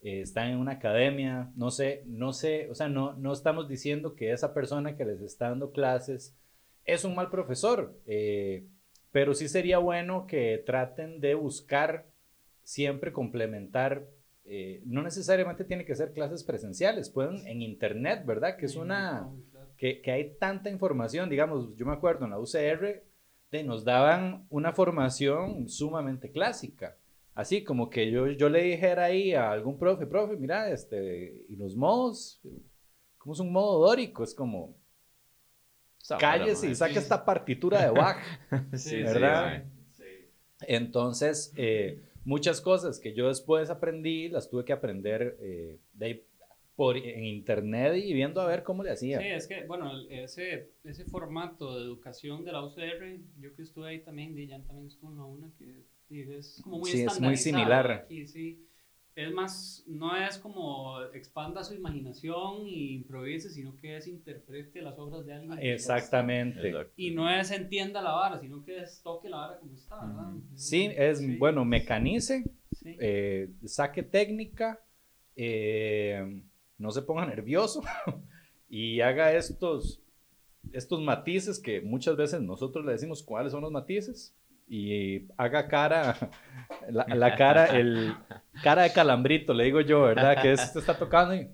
Eh, 0.00 0.22
están 0.22 0.48
en 0.48 0.58
una 0.58 0.72
academia, 0.72 1.52
no 1.54 1.70
sé, 1.70 2.02
no 2.06 2.32
sé, 2.32 2.68
o 2.70 2.74
sea, 2.74 2.88
no, 2.88 3.12
no 3.14 3.32
estamos 3.32 3.68
diciendo 3.68 4.14
que 4.14 4.32
esa 4.32 4.54
persona 4.54 4.96
que 4.96 5.04
les 5.04 5.20
está 5.20 5.50
dando 5.50 5.70
clases 5.70 6.34
es 6.84 7.04
un 7.04 7.14
mal 7.14 7.30
profesor, 7.30 7.96
pero 9.12 9.34
sí 9.34 9.48
sería 9.48 9.78
bueno 9.78 10.26
que 10.26 10.62
traten 10.64 11.20
de 11.20 11.34
buscar 11.34 12.06
siempre 12.64 13.12
complementar, 13.12 14.06
eh, 14.44 14.82
no 14.86 15.02
necesariamente 15.02 15.64
tiene 15.64 15.84
que 15.84 15.94
ser 15.94 16.12
clases 16.12 16.42
presenciales, 16.42 17.10
pueden 17.10 17.46
en 17.46 17.62
internet, 17.62 18.24
¿verdad? 18.26 18.56
Que 18.56 18.66
es 18.66 18.74
una, 18.74 19.28
que, 19.76 20.00
que, 20.00 20.10
hay 20.10 20.34
tanta 20.38 20.70
información, 20.70 21.28
digamos, 21.28 21.76
yo 21.76 21.86
me 21.86 21.92
acuerdo 21.92 22.24
en 22.24 22.30
la 22.30 22.40
UCR, 22.40 23.04
de, 23.50 23.64
nos 23.64 23.84
daban 23.84 24.46
una 24.48 24.72
formación 24.72 25.68
sumamente 25.68 26.30
clásica. 26.30 26.96
Así 27.34 27.64
como 27.64 27.88
que 27.88 28.10
yo, 28.10 28.28
yo 28.28 28.48
le 28.48 28.62
dijera 28.62 29.04
ahí 29.04 29.34
a 29.34 29.52
algún 29.52 29.78
profe, 29.78 30.06
profe, 30.06 30.36
mira, 30.36 30.70
este, 30.70 31.44
y 31.48 31.56
los 31.56 31.76
modos, 31.76 32.40
¿cómo 33.18 33.34
es 33.34 33.40
un 33.40 33.52
modo 33.52 33.86
dórico? 33.86 34.24
Es 34.24 34.34
como, 34.34 34.74
cállese 36.18 36.70
y 36.70 36.74
saque 36.74 36.98
esta 36.98 37.24
partitura 37.24 37.82
de 37.82 37.90
Bach, 37.90 38.18
¿verdad? 38.90 39.64
Entonces, 40.60 41.52
eh, 41.56 42.00
muchas 42.24 42.60
cosas 42.60 42.98
que 42.98 43.14
yo 43.14 43.28
después 43.28 43.70
aprendí, 43.70 44.28
las 44.28 44.48
tuve 44.48 44.64
que 44.64 44.72
aprender 44.72 45.36
eh, 45.40 45.78
de, 45.92 46.24
por, 46.76 46.96
en 46.96 47.24
internet 47.24 47.96
y 47.96 48.12
viendo 48.12 48.40
a 48.40 48.46
ver 48.46 48.62
cómo 48.62 48.82
le 48.84 48.90
hacía. 48.90 49.18
Sí, 49.18 49.26
es 49.26 49.46
que, 49.46 49.64
bueno, 49.64 49.90
ese, 50.08 50.70
ese 50.84 51.04
formato 51.04 51.76
de 51.76 51.82
educación 51.82 52.44
de 52.44 52.52
la 52.52 52.64
UCR, 52.64 53.18
yo 53.40 53.54
que 53.54 53.62
estuve 53.62 53.88
ahí 53.88 54.00
también, 54.00 54.36
Jan 54.48 54.64
también 54.64 54.86
estuvo 54.86 55.10
en 55.12 55.18
una 55.18 55.52
que 55.58 55.84
es 56.10 56.60
como 56.62 56.78
muy 56.78 56.90
Sí, 56.90 57.02
es 57.02 57.20
muy 57.20 57.36
similar. 57.36 57.90
Aquí, 57.90 58.26
sí 58.26 58.68
es 59.14 59.32
más, 59.32 59.84
no 59.86 60.16
es 60.16 60.38
como 60.38 61.02
expanda 61.12 61.62
su 61.62 61.74
imaginación 61.74 62.66
y 62.66 62.94
improvise, 62.94 63.50
sino 63.50 63.76
que 63.76 63.96
es 63.96 64.06
interprete 64.06 64.80
las 64.80 64.98
obras 64.98 65.26
de 65.26 65.34
alguien. 65.34 65.58
Exactamente. 65.60 66.72
Y 66.96 67.10
no 67.10 67.28
es 67.28 67.50
entienda 67.50 68.00
la 68.00 68.12
vara, 68.12 68.38
sino 68.38 68.64
que 68.64 68.78
es 68.78 69.02
toque 69.02 69.28
la 69.28 69.36
vara 69.36 69.58
como 69.58 69.74
está, 69.74 69.96
¿verdad? 69.96 70.32
Sí, 70.54 70.90
es, 70.96 71.38
bueno, 71.38 71.64
mecanice, 71.64 72.44
eh, 72.84 73.50
saque 73.64 74.02
técnica, 74.02 74.80
eh, 75.36 76.42
no 76.78 76.90
se 76.90 77.02
ponga 77.02 77.26
nervioso 77.26 77.82
y 78.68 79.00
haga 79.02 79.32
estos, 79.34 80.02
estos 80.72 81.02
matices 81.02 81.58
que 81.58 81.82
muchas 81.82 82.16
veces 82.16 82.40
nosotros 82.40 82.84
le 82.84 82.92
decimos 82.92 83.22
cuáles 83.22 83.52
son 83.52 83.60
los 83.60 83.72
matices 83.72 84.34
y 84.72 85.28
haga 85.36 85.68
cara, 85.68 86.16
la, 86.88 87.36
cara, 87.36 87.66
el 87.66 88.16
cara 88.62 88.84
de 88.84 88.92
calambrito, 88.92 89.52
le 89.52 89.64
digo 89.64 89.82
yo, 89.82 90.00
¿verdad? 90.02 90.40
Que 90.40 90.52
esto 90.52 90.78
está 90.78 90.96
tocando 90.96 91.34
y... 91.34 91.50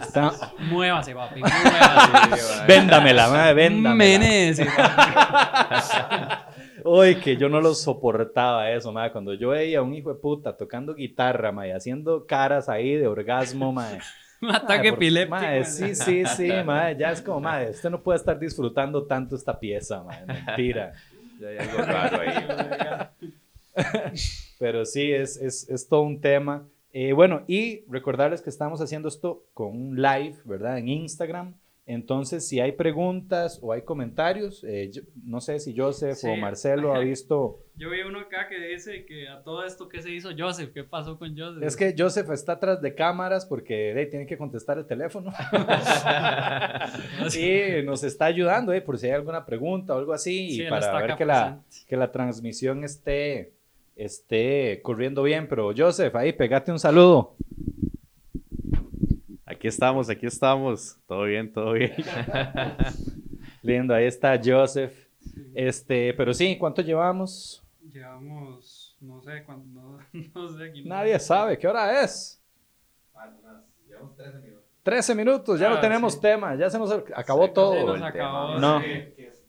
Está... 0.00 0.32
Muévase, 0.58 1.14
papi. 1.14 1.40
Muévase. 1.40 2.64
Véndamela, 2.66 3.28
madre, 3.28 3.54
véndamela. 3.54 4.64
Uy, 6.84 7.16
que 7.16 7.36
yo 7.36 7.50
no 7.50 7.60
lo 7.60 7.74
soportaba 7.74 8.70
eso, 8.70 8.90
madre. 8.90 9.12
Cuando 9.12 9.34
yo 9.34 9.50
veía 9.50 9.80
a 9.80 9.82
un 9.82 9.92
hijo 9.92 10.10
de 10.12 10.18
puta 10.18 10.56
tocando 10.56 10.94
guitarra, 10.94 11.52
madre, 11.52 11.74
haciendo 11.74 12.26
caras 12.26 12.70
ahí 12.70 12.96
de 12.96 13.06
orgasmo, 13.06 13.72
madre. 13.72 14.00
Un 14.40 14.52
ataque 14.52 14.88
epiléptico. 14.88 15.36
Madre, 15.36 15.66
sí, 15.66 15.94
sí, 15.94 16.24
sí, 16.24 16.50
madre. 16.64 16.96
Ya 16.98 17.12
es 17.12 17.20
como, 17.20 17.40
madre, 17.40 17.68
usted 17.70 17.90
no 17.90 18.02
puede 18.02 18.18
estar 18.18 18.38
disfrutando 18.38 19.06
tanto 19.06 19.36
esta 19.36 19.60
pieza, 19.60 20.02
madre. 20.02 20.24
Mentira 20.26 20.94
Pero 24.58 24.84
sí, 24.84 25.12
es, 25.12 25.36
es, 25.36 25.68
es 25.68 25.88
todo 25.88 26.02
un 26.02 26.20
tema. 26.20 26.68
Eh, 26.92 27.12
bueno, 27.12 27.42
y 27.46 27.84
recordarles 27.88 28.42
que 28.42 28.50
estamos 28.50 28.80
haciendo 28.80 29.08
esto 29.08 29.46
con 29.54 29.68
un 29.68 29.96
live, 30.00 30.36
¿verdad? 30.44 30.78
En 30.78 30.88
Instagram. 30.88 31.54
Entonces, 31.84 32.46
si 32.46 32.60
hay 32.60 32.72
preguntas 32.72 33.58
o 33.60 33.72
hay 33.72 33.82
comentarios, 33.82 34.62
eh, 34.62 34.88
no 35.24 35.40
sé 35.40 35.58
si 35.58 35.76
Joseph 35.76 36.16
o 36.24 36.36
Marcelo 36.36 36.94
ha 36.94 36.98
visto. 37.00 37.58
Yo 37.74 37.90
vi 37.90 38.02
uno 38.02 38.20
acá 38.20 38.48
que 38.48 38.60
dice 38.60 39.04
que 39.04 39.28
a 39.28 39.42
todo 39.42 39.64
esto, 39.64 39.88
¿qué 39.88 40.00
se 40.00 40.12
hizo 40.12 40.30
Joseph? 40.36 40.70
¿Qué 40.72 40.84
pasó 40.84 41.18
con 41.18 41.36
Joseph? 41.36 41.62
Es 41.64 41.76
que 41.76 41.92
Joseph 41.98 42.30
está 42.30 42.52
atrás 42.52 42.80
de 42.80 42.94
cámaras 42.94 43.46
porque 43.46 44.06
tiene 44.10 44.26
que 44.26 44.38
contestar 44.38 44.78
el 44.78 44.86
teléfono. 44.86 45.32
y 47.36 47.82
nos 47.84 48.04
está 48.04 48.26
ayudando, 48.26 48.72
eh, 48.72 48.80
por 48.80 48.96
si 48.96 49.06
hay 49.06 49.14
alguna 49.14 49.44
pregunta 49.44 49.96
o 49.96 49.98
algo 49.98 50.12
así, 50.12 50.62
y 50.62 50.68
para 50.68 51.00
ver 51.00 51.16
que 51.16 51.24
la, 51.24 51.62
que 51.88 51.96
la 51.96 52.12
transmisión 52.12 52.84
esté, 52.84 53.54
esté 53.96 54.80
corriendo 54.82 55.24
bien. 55.24 55.48
Pero 55.48 55.72
Joseph, 55.76 56.14
ahí 56.14 56.32
pegate 56.32 56.70
un 56.70 56.78
saludo. 56.78 57.34
Aquí 59.62 59.68
estamos, 59.68 60.10
aquí 60.10 60.26
estamos. 60.26 60.98
Todo 61.06 61.22
bien, 61.22 61.52
todo 61.52 61.74
bien. 61.74 61.94
Lindo, 63.62 63.94
ahí 63.94 64.06
está 64.06 64.36
Joseph. 64.44 64.92
Este, 65.54 66.12
pero 66.14 66.34
sí, 66.34 66.58
¿cuánto 66.58 66.82
llevamos? 66.82 67.62
Llevamos, 67.80 68.96
no 69.00 69.22
sé, 69.22 69.44
cuánto, 69.46 70.00
no, 70.34 70.48
sé. 70.48 70.72
Nadie 70.84 71.16
sabe, 71.20 71.56
¿qué 71.56 71.68
hora 71.68 72.02
es? 72.02 72.42
Llevamos 73.86 74.16
13 74.16 74.38
minutos. 74.40 74.64
13 74.82 75.14
minutos, 75.14 75.60
ya 75.60 75.68
no 75.68 75.76
ah, 75.76 75.80
tenemos 75.80 76.20
tema, 76.20 76.56
ya 76.56 76.68
se 76.68 76.76
nos 76.76 76.90
acabó 77.14 77.52
todo. 77.52 77.74
Se 77.74 77.84
nos 77.84 78.02
acabó, 78.02 78.58
no. 78.58 78.82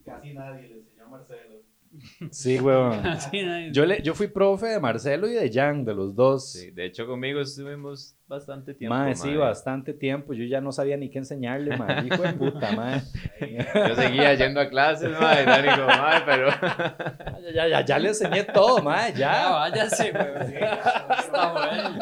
casi 0.06 0.34
nadie 0.36 0.68
le 0.68 0.76
enseñó 0.76 1.06
a 1.06 1.10
Marcelo. 1.10 1.56
Sí, 2.32 2.60
weón. 2.60 3.02
Yo, 3.74 3.86
le, 3.86 4.02
yo 4.02 4.14
fui 4.14 4.28
profe 4.28 4.68
de 4.68 4.80
Marcelo 4.80 5.28
y 5.28 5.34
de 5.34 5.52
Jan, 5.52 5.84
de 5.86 5.94
los 5.94 6.16
dos. 6.16 6.52
Sí, 6.52 6.72
de 6.72 6.86
hecho, 6.86 7.06
conmigo 7.08 7.40
estuvimos 7.42 8.16
bastante 8.28 8.74
tiempo. 8.74 8.96
Mae, 8.96 9.16
sí, 9.16 9.36
bastante 9.36 9.94
tiempo. 9.94 10.34
Yo 10.34 10.46
ya 10.46 10.62
no 10.62 10.72
sabía 10.72 10.98
ni 10.98 11.10
qué 11.10 11.20
enseñarle, 11.20 11.76
mae. 11.78 12.06
Hijo 12.08 12.22
de 12.24 12.34
puta, 12.34 12.72
mae. 12.76 13.02
Yo 13.40 13.96
seguía 13.96 14.34
yendo 14.36 14.60
a 14.62 14.70
clases, 14.70 15.10
y 15.10 15.14
Dani 15.46 15.68
como, 15.70 15.88
mae, 15.88 16.22
pero... 16.26 16.50
Ya, 16.50 17.52
ya, 17.54 17.68
ya, 17.68 17.86
ya 17.86 18.00
le 18.00 18.10
enseñé 18.10 18.44
todo, 18.46 18.82
mae. 18.82 19.12
Ya, 19.14 19.18
Ya. 19.20 19.50
váyase, 19.52 20.12
güey. 20.12 20.48
sí, 20.48 20.56
Está 20.56 21.52
bueno. 21.54 22.00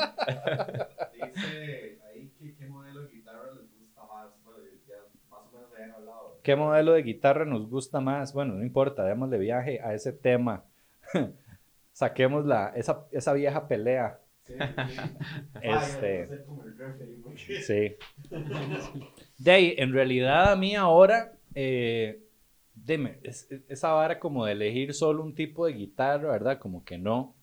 Dice 1.14 2.00
ahí 2.14 2.32
que 2.40 2.56
qué 2.56 2.68
modelo 2.68 3.02
de 3.04 3.10
guitarra 3.14 3.52
les 3.54 3.70
gusta 3.80 4.02
más. 4.02 4.28
Bueno, 4.44 4.60
ya 4.88 4.96
más 5.30 5.40
o 5.48 5.52
menos 5.56 5.70
habían 5.74 5.92
hablado. 5.92 6.31
¿Qué 6.44 6.56
modelo 6.56 6.94
de 6.94 7.04
guitarra 7.04 7.46
nos 7.46 7.70
gusta 7.70 8.00
más? 8.00 8.34
Bueno, 8.34 8.54
no 8.56 8.64
importa, 8.64 9.04
démosle 9.06 9.38
viaje 9.38 9.80
a 9.82 9.94
ese 9.94 10.12
tema. 10.14 10.64
Saquemos 11.94 12.46
la, 12.46 12.70
esa, 12.76 13.06
esa 13.12 13.34
vieja 13.34 13.68
pelea. 13.68 14.20
Sí, 14.46 14.54
sí. 14.54 14.60
Este- 15.62 16.28
Sí. 17.62 17.96
De 19.38 19.52
ahí, 19.52 19.76
en 19.78 19.94
realidad 19.94 20.52
a 20.52 20.56
mí 20.56 20.76
ahora, 20.76 21.34
eh, 21.56 22.22
dime, 22.76 23.20
es- 23.24 23.48
es- 23.52 23.62
esa 23.70 23.92
vara 23.94 24.20
como 24.20 24.46
de 24.46 24.54
elegir 24.54 24.94
solo 24.94 25.24
un 25.24 25.36
tipo 25.36 25.66
de 25.66 25.74
guitarra, 25.74 26.32
¿verdad? 26.32 26.60
Como 26.60 26.84
que 26.84 26.98
no. 26.98 27.36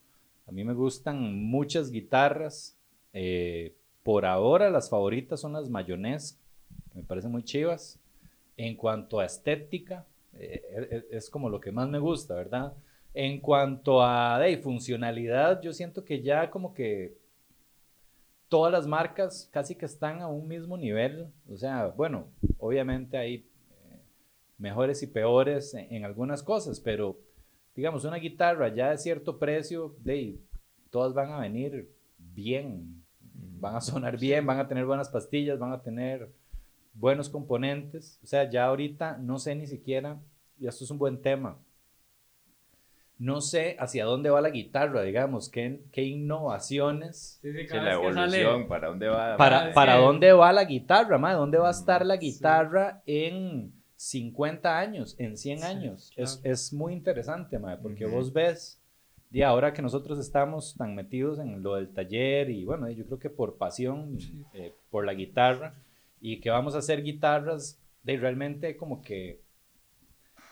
A 0.47 0.53
mí 0.53 0.65
me 0.65 0.73
gustan 0.75 1.21
muchas 1.45 1.91
guitarras. 1.91 2.75
eh, 3.15 3.75
por 4.03 4.25
ahora 4.27 4.71
las 4.71 4.89
favoritas 4.91 5.41
son 5.41 5.53
las 5.55 5.69
Mayonnaise, 5.69 6.39
que 6.93 6.99
me 6.99 7.05
parecen 7.05 7.31
muy 7.33 7.43
chivas. 7.43 7.99
En 8.59 8.77
cuanto 8.77 9.21
a 9.21 9.25
estética, 9.25 10.05
eh, 10.35 10.63
es, 10.91 11.05
es 11.11 11.31
como 11.31 11.49
lo 11.49 11.61
que 11.61 11.73
más 11.73 11.89
me 11.89 11.99
gusta, 11.99 12.35
¿verdad? 12.35 12.75
En 13.15 13.41
cuanto 13.41 14.03
a 14.03 14.37
ahí, 14.37 14.59
funcionalidad, 14.59 15.63
yo 15.63 15.73
siento 15.73 16.05
que 16.05 16.21
ya 16.21 16.51
como 16.51 16.75
que 16.75 17.17
todas 18.49 18.71
las 18.71 18.87
marcas 18.87 19.49
casi 19.51 19.75
que 19.75 19.87
están 19.87 20.21
a 20.21 20.29
un 20.29 20.47
mismo 20.47 20.77
nivel. 20.77 21.29
O 21.51 21.57
sea, 21.57 21.87
bueno, 21.87 22.29
obviamente 22.59 23.17
hay 23.17 23.35
eh, 23.35 24.01
mejores 24.59 25.03
y 25.03 25.07
peores 25.07 25.73
en, 25.73 25.95
en 25.95 26.05
algunas 26.05 26.43
cosas, 26.43 26.79
pero 26.79 27.19
digamos, 27.75 28.05
una 28.05 28.17
guitarra 28.17 28.75
ya 28.75 28.91
de 28.91 28.99
cierto 28.99 29.39
precio, 29.39 29.95
de, 30.01 30.39
todas 30.91 31.15
van 31.15 31.31
a 31.31 31.39
venir 31.39 31.89
bien, 32.19 33.05
van 33.61 33.77
a 33.77 33.81
sonar 33.81 34.19
bien, 34.19 34.45
van 34.47 34.59
a 34.59 34.69
tener 34.69 34.85
buenas 34.85 35.09
pastillas, 35.09 35.59
van 35.59 35.73
a 35.73 35.83
tener 35.83 36.29
buenos 36.99 37.29
componentes. 37.31 38.19
O 38.23 38.27
sea, 38.27 38.49
ya 38.51 38.67
ahorita 38.67 39.19
no 39.19 39.39
sé 39.39 39.55
ni 39.55 39.67
siquiera, 39.67 40.21
y 40.59 40.67
esto 40.67 40.85
es 40.85 40.91
un 40.91 40.99
buen 40.99 41.21
tema, 41.23 41.59
no 43.19 43.41
sé 43.41 43.77
hacia 43.81 44.05
dónde 44.05 44.31
va 44.31 44.41
la 44.41 44.51
guitarra, 44.51 45.03
digamos, 45.03 45.49
qué, 45.49 45.81
qué 45.93 46.05
innovaciones 46.05 47.41
Sí, 47.43 47.53
sí, 47.53 47.67
Sí, 47.67 47.75
la 47.75 47.81
que 47.81 48.13
sale- 48.13 48.41
evolución, 48.41 48.69
¿para 48.69 48.89
dónde 48.89 49.09
va? 49.09 49.37
para, 49.37 49.69
es 49.69 49.75
para 49.75 49.95
dónde 49.97 50.33
va 50.33 50.53
la 50.53 50.65
guitarra, 50.65 51.19
ma? 51.19 51.35
¿Dónde 51.35 51.59
va 51.59 51.69
a 51.69 51.73
estar 51.73 52.05
la 52.07 52.17
Mm, 52.17 52.21
guitarra 52.21 53.03
en 53.07 53.73
50 53.97 54.79
años, 54.79 55.17
en 55.19 55.37
100 55.37 55.59
Sí, 55.59 55.65
años? 55.65 56.13
Es, 56.17 56.37
claro. 56.37 56.55
es 56.55 56.73
muy 56.73 56.93
interesante, 56.93 57.59
ma, 57.59 57.77
porque 57.79 58.07
Ujú. 58.07 58.15
vos 58.15 58.33
ves, 58.33 58.81
y 59.33 59.43
ahora 59.43 59.73
que 59.73 59.83
nosotros 59.83 60.19
estamos 60.19 60.77
tan 60.77 60.95
metidos 60.95 61.39
en 61.41 61.63
lo 61.63 61.75
del 61.75 61.89
taller, 61.93 62.51
y 62.51 62.65
bueno, 62.65 62.89
yo 62.91 63.05
creo 63.07 63.19
que 63.19 63.31
por 63.31 63.57
pasión, 63.59 64.17
eh, 64.55 64.73
por 64.91 65.05
la 65.05 65.15
guitarra, 65.15 65.75
y 66.21 66.41
que 66.41 66.51
vamos 66.51 66.75
a 66.75 66.79
hacer 66.79 67.03
guitarras, 67.03 67.81
de 68.03 68.17
realmente 68.17 68.77
como 68.77 69.03
que 69.03 69.43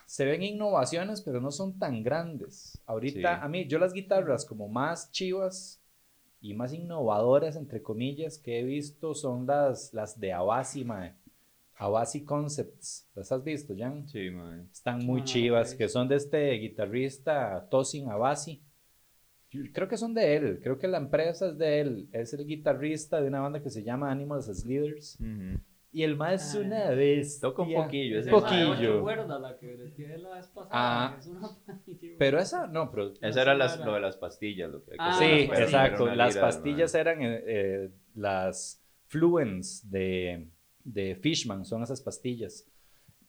se 0.07 0.25
ven 0.25 0.43
innovaciones, 0.43 1.21
pero 1.23 1.41
no 1.41 1.51
son 1.51 1.79
tan 1.79 2.03
grandes. 2.03 2.81
Ahorita, 2.87 3.39
Sí. 3.39 3.41
a 3.45 3.49
mí, 3.49 3.67
yo 3.67 3.79
las 3.79 3.93
guitarras 3.93 4.45
como 4.45 4.69
más 4.69 5.11
chivas 5.11 5.81
y 6.41 6.55
más 6.55 6.73
innovadoras, 6.73 7.57
entre 7.57 7.83
comillas, 7.83 8.39
que 8.39 8.61
he 8.61 8.63
visto 8.65 9.15
son 9.15 9.47
las, 9.47 9.93
las 9.95 10.19
de 10.21 10.33
Avasi, 10.33 10.85
mae. 10.85 11.15
Avasi 11.79 12.25
Concepts. 12.25 13.09
¿Las 13.15 13.33
has 13.33 13.43
visto, 13.43 13.75
Jan? 13.77 14.09
Sí, 14.09 14.31
mae. 14.31 14.63
Están 14.73 15.05
muy 15.05 15.23
Ah, 15.23 15.25
chivas, 15.25 15.75
que 15.75 15.89
son 15.89 16.09
de 16.09 16.17
este 16.17 16.51
guitarrista 16.53 17.67
Tosin 17.71 18.09
Avasi. 18.11 18.63
Creo 19.73 19.89
que 19.89 19.97
son 19.97 20.13
de 20.13 20.37
él, 20.37 20.61
creo 20.63 20.79
que 20.79 20.89
la 20.89 20.99
empresa 20.99 21.49
es 21.49 21.59
de 21.59 21.81
él. 21.81 22.09
Es 22.13 22.35
el 22.35 22.47
guitarrista 22.47 23.21
de 23.21 23.29
una 23.29 23.41
banda 23.41 23.63
que 23.63 23.71
se 23.71 23.83
llama 23.83 24.11
Animals 24.11 24.49
as 24.49 24.65
Leaders. 24.67 25.19
Y 25.93 26.03
el 26.03 26.17
más 26.17 26.49
es 26.51 26.55
Ah. 26.57 26.67
una 26.67 26.91
vez. 26.91 27.41
Toca 27.41 27.63
un 27.63 27.73
poquillo, 27.73 28.19
ese 28.19 28.29
Un 28.29 28.43
ma 28.43 28.49
poquillo. 28.49 29.39
la 29.39 29.57
que 29.59 30.19
la 30.19 30.35
vez 30.35 30.47
pasada, 30.49 30.69
Ah. 30.73 31.17
es 31.19 31.27
una. 31.27 31.49
Pero 32.19 32.39
esa, 32.39 32.67
no, 32.67 32.91
pero 32.91 33.13
Esa 33.23 33.41
era 33.43 33.55
las- 33.55 33.79
lo 33.83 33.95
de 33.95 34.01
las 34.01 34.17
pastillas. 34.19 34.71
Lo 34.71 34.85
que 34.85 34.93
Ah, 34.99 35.17
Sí, 35.19 35.25
las 35.25 35.33
pastillas. 35.49 35.61
exacto. 35.61 36.07
Las 36.15 36.35
lira, 36.35 36.47
pastillas 36.47 36.95
eran 36.95 37.23
eh, 37.23 37.43
eh, 37.47 37.91
las 38.15 38.83
Fluence 39.07 39.87
de, 39.89 40.49
de 40.85 41.15
Fishman, 41.17 41.65
son 41.65 41.83
esas 41.83 42.03
pastillas. 42.03 42.67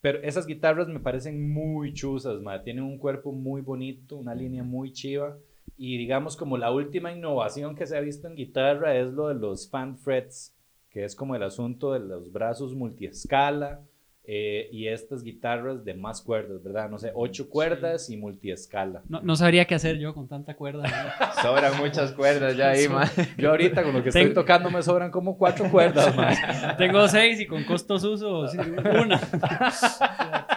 Pero 0.02 0.20
esas 0.24 0.46
guitarras 0.46 0.88
me 0.90 1.00
parecen 1.00 1.50
muy 1.50 1.94
chuzas, 1.94 2.42
mae. 2.42 2.60
Tienen 2.60 2.84
un 2.84 2.98
cuerpo 2.98 3.32
muy 3.32 3.62
bonito, 3.62 4.18
una 4.18 4.34
línea 4.36 4.64
muy 4.64 4.92
chiva. 4.92 5.38
Y 5.76 5.98
digamos 5.98 6.38
como 6.38 6.58
la 6.58 6.72
última 6.72 7.12
innovación 7.12 7.76
que 7.76 7.86
se 7.86 7.98
ha 7.98 8.02
visto 8.02 8.28
en 8.28 8.36
guitarra 8.36 8.96
es 8.96 9.12
lo 9.12 9.28
de 9.28 9.36
los 9.36 9.70
fan 9.70 9.98
frets, 9.98 10.56
que 10.90 11.04
es 11.04 11.16
como 11.16 11.36
el 11.36 11.44
asunto 11.44 11.94
de 11.94 12.00
los 12.00 12.32
brazos 12.32 12.74
multiescala 12.74 13.82
eh, 14.30 14.68
y 14.74 14.90
estas 14.90 15.24
guitarras 15.24 15.86
de 15.86 15.94
más 15.94 16.22
cuerdas, 16.22 16.62
¿verdad? 16.62 16.90
No 16.90 17.00
sé, 17.00 17.14
ocho 17.16 17.50
cuerdas 17.50 18.10
y 18.10 18.18
multiescala. 18.18 19.02
No, 19.08 19.22
no 19.22 19.38
sabría 19.38 19.64
qué 19.64 19.76
hacer 19.76 20.00
yo 20.00 20.14
con 20.14 20.28
tanta 20.28 20.54
cuerda. 20.54 20.84
¿no? 20.84 21.42
Sobran 21.42 21.78
muchas 21.78 22.12
cuerdas 22.12 22.58
ya 22.58 22.72
ahí, 22.72 22.90
mae. 22.90 23.08
Yo 23.38 23.52
ahorita 23.52 23.84
con 23.84 23.94
lo 23.94 24.04
que 24.04 24.10
estoy 24.10 24.34
tocando 24.34 24.70
me 24.70 24.84
sobran 24.84 25.12
como 25.12 25.38
cuatro 25.38 25.72
cuerdas, 25.72 26.14
mae. 26.14 26.36
Tengo 26.78 27.08
seis 27.08 27.40
y 27.40 27.46
con 27.46 27.64
costos 27.64 28.04
uso 28.04 28.50
sí, 28.50 28.58
una. 28.58 29.22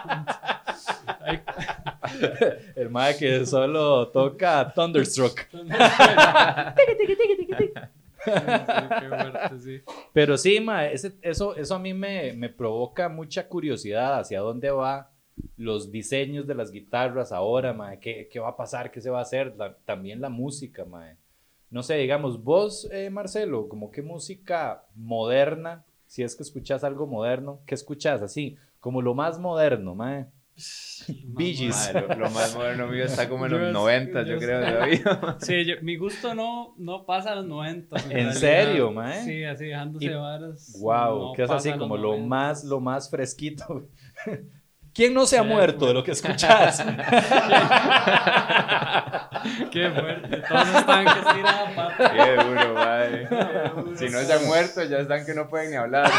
El 2.76 2.90
mae 2.90 3.16
que 3.16 3.44
solo 3.46 4.08
toca 4.08 4.72
Thunderstruck. 4.74 5.40
Sí, 9.50 9.60
sí. 9.60 9.80
Pero 10.12 10.36
sí, 10.36 10.60
mae, 10.60 10.92
ese- 10.92 11.16
eso, 11.22 11.56
eso 11.56 11.74
a 11.74 11.78
mí 11.78 11.94
me, 11.94 12.32
me 12.34 12.48
provoca 12.50 13.08
mucha 13.08 13.48
curiosidad 13.48 14.18
hacia 14.20 14.40
dónde 14.40 14.70
va 14.70 15.10
los 15.56 15.90
diseños 15.90 16.46
de 16.46 16.54
las 16.54 16.70
guitarras 16.70 17.32
ahora, 17.32 17.72
mae. 17.72 17.98
¿Qué, 17.98 18.28
qué 18.30 18.38
va 18.40 18.50
a 18.50 18.56
pasar? 18.56 18.90
¿Qué 18.90 19.00
se 19.00 19.08
va 19.10 19.20
a 19.20 19.22
hacer? 19.22 19.54
La- 19.56 19.74
también 19.86 20.20
la 20.20 20.28
música, 20.28 20.84
mae. 20.84 21.16
No 21.70 21.82
sé, 21.82 21.94
digamos, 21.96 22.42
vos, 22.44 22.88
eh, 22.92 23.08
Marcelo, 23.10 23.68
como 23.68 23.90
qué 23.90 24.02
música 24.02 24.84
moderna, 24.94 25.84
si 26.06 26.22
es 26.22 26.34
que 26.36 26.42
escuchás 26.42 26.84
algo 26.84 27.06
moderno, 27.06 27.60
¿qué 27.66 27.74
escuchás? 27.74 28.20
Así, 28.22 28.56
como 28.80 29.00
lo 29.00 29.14
más 29.14 29.38
moderno, 29.38 29.94
mae. 29.94 30.26
Mae, 31.08 31.92
lo, 31.94 32.14
lo 32.14 32.30
más 32.30 32.54
moderno 32.54 32.86
mío 32.86 33.04
está 33.04 33.28
como 33.28 33.46
en 33.46 33.52
Yo 33.52 33.58
los 33.58 33.68
es- 33.68 33.72
90, 33.74 34.22
yo 34.22 34.28
yo 34.34 34.38
creo, 34.38 34.60
todavía. 34.60 35.36
Sí, 35.40 35.64
yo- 35.64 35.76
mi 35.82 35.96
gusto 35.96 36.34
no, 36.34 36.74
no 36.78 37.04
pasa 37.06 37.32
a 37.32 37.34
los 37.36 37.46
90. 37.46 37.96
¿En 38.10 38.32
serio, 38.34 38.92
mae? 38.92 39.24
Sí, 39.24 39.42
así 39.44 39.66
dejándose 39.66 40.04
Y- 40.06 40.08
varas. 40.14 40.76
Wow, 40.80 41.28
no 41.28 41.32
que 41.34 41.42
es 41.44 41.50
así 41.50 41.72
como 41.72 41.96
lo 41.96 42.14
90s. 42.16 42.26
más, 42.26 42.64
lo 42.64 42.80
más 42.80 43.08
fresquito. 43.10 43.88
¿Quién 44.92 45.14
no 45.14 45.24
se 45.24 45.38
ha 45.38 45.44
muerto 45.44 45.86
de 45.86 45.94
lo 45.94 46.02
que 46.02 46.10
escuchas? 46.12 46.84
Qué 49.70 49.88
fuerte. 49.90 50.36
Todos 50.48 50.68
están 50.68 51.04
que 51.04 51.10
se 51.12 51.34
tiran 51.34 51.74
pata. 51.76 52.12
Qué 52.12 52.32
duro, 52.44 52.74
mae. 52.74 53.28
Si 53.96 54.08
no 54.08 54.18
se 54.20 54.32
han 54.32 54.46
muerto, 54.46 54.84
ya 54.84 54.98
están 54.98 55.24
que 55.24 55.32
no 55.34 55.48
pueden 55.48 55.70
ni 55.70 55.76
hablar. 55.76 56.10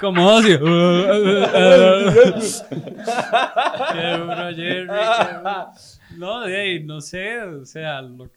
Como 0.00 0.30
así. 0.30 0.48
qué 0.48 0.58
duro, 4.18 4.48
Jerry. 4.54 4.88
qué 4.88 5.38
duro. 5.38 5.70
No, 6.16 6.40
de 6.42 6.80
no 6.80 7.00
sé, 7.00 7.42
o 7.42 7.64
sea, 7.64 8.02
lo 8.02 8.30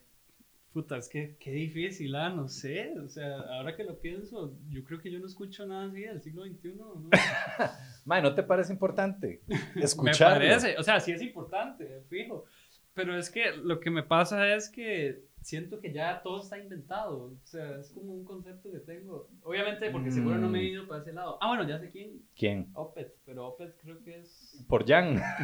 Puta, 0.73 0.95
es 0.97 1.09
que 1.09 1.35
qué 1.37 1.51
difícil, 1.51 2.15
ah, 2.15 2.29
no 2.29 2.47
sé. 2.47 2.93
O 3.03 3.09
sea, 3.09 3.41
ahora 3.57 3.75
que 3.75 3.83
lo 3.83 3.99
pienso, 3.99 4.57
yo 4.69 4.85
creo 4.85 5.01
que 5.01 5.11
yo 5.11 5.19
no 5.19 5.25
escucho 5.25 5.65
nada 5.65 5.87
así 5.87 6.01
del 6.01 6.21
siglo 6.21 6.45
XXI. 6.45 6.75
¿no? 6.75 7.09
Mae, 8.05 8.21
¿no 8.21 8.33
te 8.33 8.43
parece 8.43 8.71
importante 8.71 9.41
Me 9.75 9.83
escucharlo? 9.83 10.37
parece, 10.39 10.77
o 10.77 10.83
sea, 10.83 11.01
sí 11.01 11.11
es 11.11 11.21
importante, 11.21 12.03
fijo. 12.07 12.45
Pero 12.93 13.17
es 13.17 13.29
que 13.29 13.51
lo 13.51 13.81
que 13.81 13.89
me 13.89 14.03
pasa 14.03 14.53
es 14.55 14.69
que 14.69 15.25
siento 15.41 15.79
que 15.79 15.91
ya 15.91 16.21
todo 16.21 16.41
está 16.41 16.57
inventado. 16.57 17.25
O 17.25 17.37
sea, 17.43 17.77
es 17.79 17.91
como 17.91 18.13
un 18.13 18.23
concepto 18.23 18.71
que 18.71 18.79
tengo. 18.79 19.27
Obviamente, 19.43 19.89
porque 19.91 20.11
seguro 20.11 20.37
no 20.37 20.47
me 20.49 20.59
he 20.59 20.63
Mm. 20.63 20.73
ido 20.73 20.87
para 20.87 21.01
ese 21.01 21.13
lado. 21.13 21.37
Ah, 21.41 21.47
bueno, 21.47 21.67
ya 21.67 21.79
sé 21.79 21.89
quién. 21.89 22.21
¿Quién? 22.35 22.69
Opet, 22.73 23.15
pero 23.25 23.47
Opet 23.47 23.75
creo 23.81 24.01
que 24.03 24.19
es. 24.19 24.63
Por 24.67 24.85
Jan. 24.87 25.15
Sí, 25.41 25.43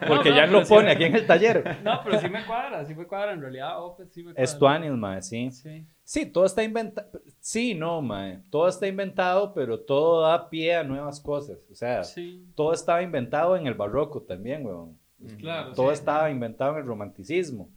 por- 0.00 0.08
Porque 0.08 0.30
No, 0.30 0.36
Jan 0.36 0.52
no, 0.52 0.58
lo 0.60 0.64
sí 0.64 0.74
pone 0.74 0.90
aquí 0.90 1.04
en 1.04 1.14
el 1.16 1.26
taller. 1.26 1.62
No, 1.84 2.00
pero 2.04 2.18
sí 2.20 2.28
me 2.28 2.44
cuadra, 2.46 2.84
sí 2.84 2.94
me 2.94 3.06
cuadra. 3.06 3.32
En 3.32 3.40
realidad, 3.40 3.82
Opet 3.84 4.10
sí 4.10 4.22
me 4.22 4.32
cuadra. 4.32 4.42
Es 4.44 4.58
Tuanis, 4.58 4.92
mae, 4.92 5.22
sí. 5.22 5.50
Sí. 5.50 5.86
Sí, 6.04 6.24
todo 6.26 6.46
está 6.46 6.62
inventado. 6.64 7.10
Sí, 7.40 7.74
no, 7.74 8.00
mae. 8.00 8.40
Todo 8.50 8.66
está 8.68 8.86
inventado, 8.86 9.52
pero 9.52 9.80
todo 9.80 10.22
da 10.22 10.48
pie 10.48 10.74
a 10.76 10.82
nuevas 10.84 11.20
cosas. 11.20 11.58
O 11.70 11.74
sea, 11.74 12.02
Sí, 12.04 12.46
todo 12.54 12.72
estaba 12.72 13.02
inventado 13.02 13.56
en 13.56 13.66
el 13.66 13.74
barroco 13.74 14.22
también, 14.22 14.64
weón. 14.64 14.98
claro. 15.38 15.72
Todo 15.74 15.92
estaba 15.92 16.30
inventado 16.30 16.72
en 16.72 16.78
el 16.78 16.86
romanticismo. 16.86 17.68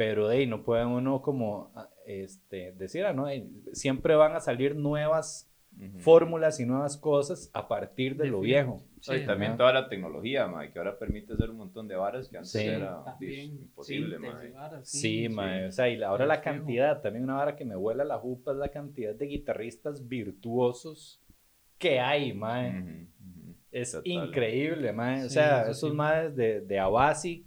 Pero 0.00 0.28
de 0.28 0.38
ahí 0.38 0.46
no 0.46 0.62
puede 0.62 0.86
uno 0.86 1.20
como 1.20 1.72
ah, 1.74 1.86
este, 2.06 2.72
decir, 2.72 3.04
ah, 3.04 3.12
no, 3.12 3.26
siempre 3.74 4.14
van 4.14 4.34
a 4.34 4.40
salir 4.40 4.74
nuevas 4.74 5.46
Ujú. 5.78 5.98
fórmulas 5.98 6.58
y 6.58 6.64
nuevas 6.64 6.96
cosas 6.96 7.50
a 7.52 7.68
partir 7.68 8.16
de 8.16 8.24
lo 8.26 8.40
viejo. 8.40 8.82
No, 9.06 9.14
y 9.14 9.18
Sí, 9.20 9.26
también 9.26 9.50
ajá. 9.52 9.58
toda 9.58 9.72
la 9.74 9.88
tecnología, 9.90 10.46
mae, 10.46 10.72
que 10.72 10.78
ahora 10.78 10.98
permite 10.98 11.34
hacer 11.34 11.50
un 11.50 11.58
montón 11.58 11.86
de 11.86 11.96
varas 11.96 12.28
que 12.30 12.38
antes 12.38 12.50
Sí. 12.52 12.66
era 12.66 13.04
También, 13.04 13.50
imposible, 13.58 14.16
síntesis, 14.16 14.34
mae. 14.40 14.50
varas, 14.52 14.88
Sí, 14.88 15.28
mae, 15.28 15.66
o 15.66 15.72
sea, 15.72 15.88
y 15.90 15.96
la- 15.98 16.08
ahora 16.08 16.24
la 16.24 16.40
cantidad, 16.40 17.02
también 17.02 17.24
una 17.24 17.34
vara 17.34 17.54
que 17.56 17.66
me 17.66 17.76
vuela 17.76 18.02
la 18.02 18.16
jupa 18.18 18.52
es 18.52 18.56
la 18.56 18.70
cantidad 18.70 19.14
de 19.14 19.26
guitarristas 19.26 20.08
virtuosos 20.08 21.20
que 21.76 22.00
hay, 22.00 22.32
mae. 22.32 22.70
Ujú, 22.70 22.88
ujú. 22.88 23.54
Es 23.70 23.92
Total. 23.92 24.10
increíble, 24.12 24.94
mae. 24.94 25.24
O 25.26 25.28
Sí, 25.28 25.34
sea, 25.34 25.60
eso 25.64 25.70
esos 25.72 25.90
sí. 25.90 25.94
maes 25.96 26.34
de, 26.34 26.62
de 26.62 26.78
Abasi, 26.78 27.46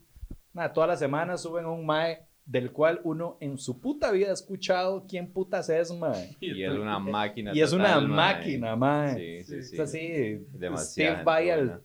todas 0.76 0.88
las 0.88 1.00
semanas 1.00 1.42
suben 1.42 1.66
un 1.66 1.84
mae 1.84 2.28
del 2.46 2.72
cual 2.72 3.00
uno 3.04 3.38
en 3.40 3.58
su 3.58 3.80
puta 3.80 4.12
vida 4.12 4.30
ha 4.30 4.34
escuchado 4.34 5.06
quién 5.08 5.32
putas 5.32 5.70
es, 5.70 5.92
mae. 5.92 6.36
Y 6.42 6.64
es 6.64 6.74
una 6.74 7.00
máquina. 7.00 7.52
Y 7.54 7.62
es 7.62 7.72
una 7.74 8.00
mae. 8.00 8.08
máquina, 8.08 8.76
mae. 8.76 9.44
Sí, 9.44 9.44
sí, 9.44 9.64
sí. 9.64 9.76
Es 9.76 9.80
así, 9.80 10.46
Demasiada 10.52 11.12
Steve 11.12 11.24
vai 11.24 11.50
al, 11.50 11.82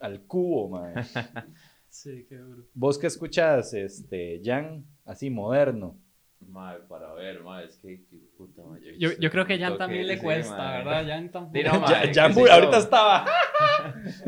al 0.00 0.20
cubo, 0.22 0.68
mae. 0.68 0.94
Sí, 1.90 2.26
qué 2.28 2.36
duro. 2.36 2.64
Vos 2.74 2.98
que 2.98 3.06
escuchas, 3.06 3.72
este, 3.72 4.40
Jan, 4.44 4.84
así 5.06 5.30
moderno. 5.30 5.98
Mae, 6.38 6.78
para 6.80 7.12
ver, 7.14 7.42
mae, 7.42 7.64
es 7.64 7.78
que, 7.78 8.04
que 8.04 8.18
puta, 8.36 8.62
mae, 8.62 8.80
Yo, 8.98 9.10
yo 9.18 9.30
creo 9.30 9.44
que 9.46 9.54
a 9.54 9.58
Jan 9.58 9.78
también 9.78 10.06
le 10.06 10.18
cuesta. 10.18 10.78
¿verdad? 10.78 11.04
Jan 11.06 11.30
tampoco. 11.30 11.64
No, 11.64 11.86
Jan 11.86 12.34
qué 12.34 12.50
ahorita 12.50 12.78
estaba. 12.78 13.26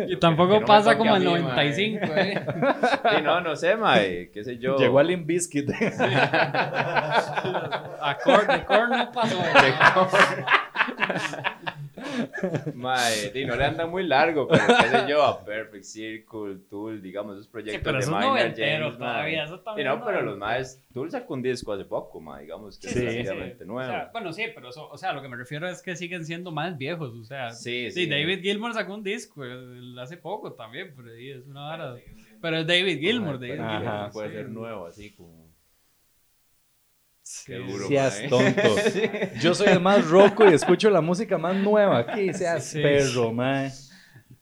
Y 0.09 0.17
tampoco 0.17 0.61
no 0.61 0.67
pasa 0.67 0.97
como 0.97 1.17
el 1.17 1.23
mí, 1.23 1.29
mae. 1.31 1.43
95, 1.43 2.07
¿eh? 2.17 2.45
Sí, 3.17 3.23
no, 3.23 3.41
no 3.41 3.57
sé, 3.57 3.77
mae, 3.77 4.31
qué 4.33 4.45
sé 4.45 4.59
yo. 4.59 4.77
Llegó 4.77 4.99
a 4.99 5.03
Limp 5.03 5.27
Bizkit. 5.27 5.71
A 8.03 8.17
Korn, 8.23 8.47
de 8.47 8.65
Korn 8.65 8.91
no 8.91 9.13
pasó. 9.13 9.37
Mae, 12.75 13.13
sí, 13.33 13.45
no 13.45 13.57
le 13.57 13.65
anda 13.65 13.87
muy 13.87 14.07
largo, 14.07 14.47
pero 14.49 14.63
qué 14.67 14.89
sé 14.99 15.05
yo, 15.09 15.23
a 15.25 15.45
Perfect 15.45 15.85
Circle, 15.85 16.57
Tool, 16.69 17.01
digamos, 17.03 17.35
esos 17.35 17.47
Sí, 17.47 17.53
proyectos 17.53 17.83
pero 17.83 17.95
de 17.99 17.99
eso 18.01 18.11
es 18.11 18.13
Maynard 18.17 18.37
noventero 18.39 18.85
James, 18.85 18.99
todavía, 18.99 19.45
eso 19.45 19.57
Sí, 19.59 19.63
también 19.65 19.89
no, 19.89 19.95
es 19.95 20.01
pero 20.05 20.23
los 20.23 20.39
maes, 20.39 20.83
Tool 20.93 21.11
sacó 21.11 21.35
un 21.35 21.43
disco 21.43 21.73
hace 21.73 21.85
poco, 21.85 22.21
mae, 22.21 22.43
digamos 22.43 22.79
que 22.79 22.89
Sí, 22.89 22.99
es 22.99 23.05
sí, 23.05 23.11
sí. 23.11 23.13
relativamente 23.17 23.65
O 23.65 23.67
nuevo. 23.67 23.91
sea, 23.91 24.09
bueno, 24.13 24.33
sí, 24.33 24.45
pero 24.55 24.69
eso, 24.71 24.89
o 24.89 24.97
sea, 24.99 25.13
lo 25.13 25.23
que 25.23 25.29
me 25.29 25.37
refiero 25.37 25.69
es 25.69 25.83
que 25.83 25.97
siguen 25.97 26.25
siendo 26.25 26.51
más 26.53 26.77
viejos, 26.79 27.15
o 27.15 27.25
sea. 27.25 27.51
Sí, 27.51 27.91
Sí, 27.91 28.05
sí. 28.05 28.07
David 28.11 28.41
Gilmour 28.43 28.73
sacó 28.75 28.95
un 28.95 29.03
disco 29.03 29.43
hace 30.01 30.17
poco 30.17 30.53
también, 30.53 30.93
pero 30.97 31.13
es 31.15 31.47
una 31.47 31.63
vara. 31.63 31.97
Pero 32.43 32.57
es 32.59 32.67
David 32.67 32.99
Gilmour, 33.01 33.39
David 33.39 33.61
Ajá. 33.61 33.79
Gilmour. 33.81 34.13
puede 34.13 34.29
sí. 34.31 34.35
ser 34.35 34.49
nuevo, 34.49 34.87
así 34.87 35.11
como... 35.11 35.40
Sí, 37.33 37.53
Qué 37.53 37.59
duro, 37.59 37.87
Seas 37.87 38.23
tonto. 38.29 38.61
Yo 39.41 39.55
soy 39.55 39.69
el 39.69 39.79
más 39.81 40.05
roco 40.09 40.51
y 40.51 40.53
escucho 40.55 40.91
la 40.91 41.01
música 41.01 41.39
más 41.39 41.55
nueva 41.55 41.99
aquí. 42.01 42.33
Seas 42.35 42.65
Sí. 42.65 42.83
perro, 42.83 43.33
mae. 43.33 43.71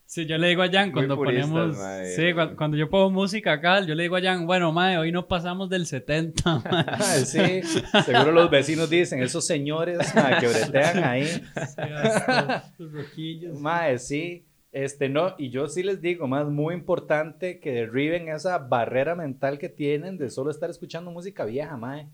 Sí, 0.06 0.24
yo 0.24 0.38
le 0.38 0.48
digo 0.48 0.62
a 0.62 0.70
Jan 0.70 0.90
cuando 0.90 1.16
puristas, 1.16 1.50
ponemos. 1.50 1.76
mae. 1.76 2.06
Sí, 2.06 2.32
cu- 2.32 2.56
cuando, 2.56 2.78
yo 2.78 2.88
pongo 2.88 3.10
música 3.10 3.52
acá, 3.52 3.82
yo 3.82 3.94
le 3.94 4.04
digo 4.04 4.16
a 4.16 4.22
Jan, 4.22 4.46
bueno, 4.46 4.72
mae, 4.72 4.96
hoy 4.96 5.12
no 5.12 5.28
pasamos 5.28 5.68
del 5.68 5.84
70. 5.84 6.62
mae". 6.98 7.26
Sí, 7.26 7.60
seguro 8.06 8.32
los 8.32 8.50
vecinos 8.50 8.88
dicen, 8.88 9.22
esos 9.22 9.46
señores 9.46 9.98
mae, 10.14 10.38
que 10.40 10.46
bretean 10.48 11.04
ahí. 11.04 11.26
Sí, 11.26 11.42
hasta 11.94 12.72
los 12.78 12.90
roquillos. 12.90 13.60
Mae, 13.60 13.98
sí. 13.98 14.46
Este, 14.72 15.10
no, 15.10 15.34
y 15.36 15.50
yo 15.50 15.68
sí 15.68 15.82
les 15.82 16.00
digo, 16.00 16.26
más 16.26 16.46
muy 16.46 16.74
importante 16.74 17.60
que 17.60 17.70
derriben 17.72 18.28
esa 18.30 18.56
barrera 18.56 19.14
mental 19.14 19.58
que 19.58 19.68
tienen 19.68 20.16
de 20.16 20.30
solo 20.30 20.50
estar 20.50 20.70
escuchando 20.70 21.10
música 21.10 21.44
vieja, 21.44 21.76
mae. 21.76 22.08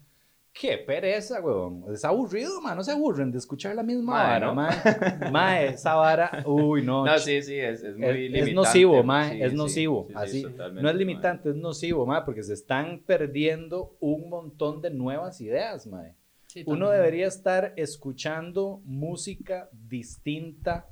Qué 0.57 0.79
pereza, 0.79 1.41
weón. 1.41 1.85
Es 1.93 2.05
aburrido, 2.05 2.61
mae. 2.61 2.77
No 2.77 2.85
se 2.85 2.93
aburren 2.93 3.33
de 3.33 3.39
escuchar 3.39 3.75
la 3.75 3.83
misma 3.83 4.13
Mae, 4.13 4.27
vara, 4.41 4.47
¿no? 4.47 4.55
mae. 4.55 5.31
Mae, 5.33 5.67
esa 5.71 5.95
vara, 5.97 6.45
uy, 6.47 6.81
no. 6.83 7.05
No, 7.05 7.19
sí, 7.19 7.43
sí, 7.43 7.59
es, 7.59 7.83
es 7.83 7.97
muy 7.97 8.07
es, 8.07 8.15
limitante. 8.15 8.51
es 8.51 8.55
nocivo, 8.55 9.03
mae, 9.03 9.31
Sí, 9.33 9.43
es 9.43 9.53
nocivo. 9.53 10.07
sí, 10.07 10.13
sí, 10.13 10.15
así, 10.17 10.43
no 10.45 10.67
es 10.67 10.73
mae. 10.83 10.95
limitante, 10.95 11.51
es 11.51 11.57
nocivo, 11.57 12.07
mae, 12.07 12.23
porque 12.25 12.45
se 12.45 12.55
están 12.55 13.01
perdiendo 13.05 13.97
un 13.99 14.29
montón 14.31 14.81
de 14.81 14.91
nuevas 14.91 15.41
ideas, 15.41 15.89
mae. 15.89 16.15
Sí, 16.47 16.63
Uno 16.67 16.89
debería 16.89 17.27
estar 17.27 17.73
escuchando 17.77 18.81
música 18.85 19.69
distinta 19.73 20.87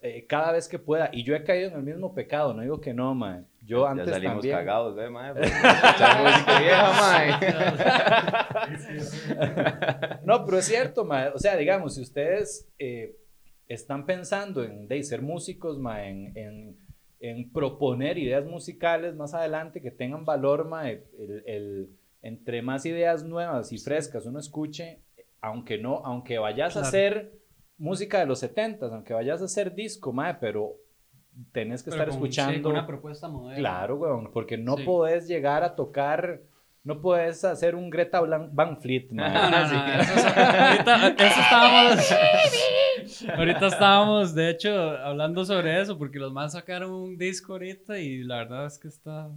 eh, 0.00 0.24
cada 0.28 0.52
vez 0.52 0.68
que 0.68 0.78
pueda. 0.78 1.10
Y 1.12 1.24
yo 1.24 1.34
he 1.34 1.42
caído 1.42 1.70
en 1.70 1.76
el 1.78 1.82
mismo 1.82 2.14
pecado, 2.14 2.54
no 2.54 2.62
digo 2.62 2.80
que 2.80 2.94
no, 2.94 3.12
mae. 3.12 3.42
Yo 3.66 3.84
Ya 3.84 3.90
antes 3.92 4.10
salimos 4.10 4.34
también. 4.36 4.56
cagados, 4.56 4.94
¿ve, 4.94 5.08
mae? 5.10 5.32
Música 5.34 6.60
vieja, 6.60 6.92
mae. 7.00 7.30
No, 10.24 10.44
pero 10.44 10.58
es 10.58 10.64
cierto, 10.66 11.04
mae. 11.04 11.28
O 11.30 11.38
sea, 11.38 11.56
digamos, 11.56 11.94
si 11.94 12.02
ustedes 12.02 12.68
eh, 12.78 13.16
están 13.68 14.06
pensando 14.06 14.62
en 14.64 14.86
de, 14.88 15.02
ser 15.02 15.22
músicos, 15.22 15.78
mae, 15.78 16.10
en, 16.10 16.36
en- 16.36 16.84
en 17.20 17.50
proponer 17.52 18.18
ideas 18.18 18.44
musicales 18.44 19.14
más 19.14 19.32
adelante 19.32 19.80
que 19.80 19.90
tengan 19.90 20.26
valor, 20.26 20.66
mae, 20.68 21.04
el, 21.18 21.42
el- 21.46 21.88
entre 22.20 22.60
más 22.62 22.84
ideas 22.86 23.24
nuevas 23.24 23.72
y 23.72 23.78
frescas 23.78 24.26
uno 24.26 24.38
escuche, 24.38 25.00
aunque 25.40 25.78
no, 25.78 26.02
aunque 26.04 26.38
vayas 26.38 26.76
a 26.76 26.80
hacer 26.80 27.32
música 27.78 28.18
de 28.20 28.26
los 28.26 28.38
70 28.40 28.86
aunque 28.86 29.12
vayas 29.14 29.40
a 29.42 29.46
hacer 29.46 29.74
disco, 29.74 30.12
mae, 30.12 30.34
pero 30.40 30.76
tenés 31.52 31.82
que 31.82 31.90
Pero 31.90 32.02
estar 32.02 32.08
con- 32.18 32.26
escuchando. 32.26 32.70
una 32.70 32.86
propuesta 32.86 33.28
moderna. 33.28 33.58
Claro, 33.58 33.96
weón, 33.96 34.30
porque 34.32 34.56
no 34.58 34.76
Sí. 34.76 34.84
podés 34.84 35.26
llegar 35.28 35.62
a 35.64 35.74
tocar, 35.74 36.40
no 36.82 37.00
podés 37.00 37.44
hacer 37.44 37.74
un 37.74 37.90
Greta 37.90 38.20
Van 38.20 38.80
Fleet, 38.80 39.08
mae. 39.10 39.32
No, 39.32 39.50
no, 39.50 39.66
no, 39.72 40.00
eso, 40.00 40.14
es- 40.14 40.26
ahorita, 40.26 41.06
eso 41.26 41.40
estábamos, 41.40 42.14
ahorita 43.36 43.66
estábamos, 43.66 44.34
de 44.34 44.50
hecho, 44.50 44.72
hablando 44.98 45.44
sobre 45.44 45.80
eso, 45.80 45.98
porque 45.98 46.18
los 46.18 46.32
más 46.32 46.52
sacaron 46.52 46.90
un 46.90 47.16
disco 47.16 47.52
ahorita 47.54 47.98
y 47.98 48.22
la 48.24 48.36
verdad 48.38 48.66
es 48.66 48.78
que 48.78 48.88
está, 48.88 49.28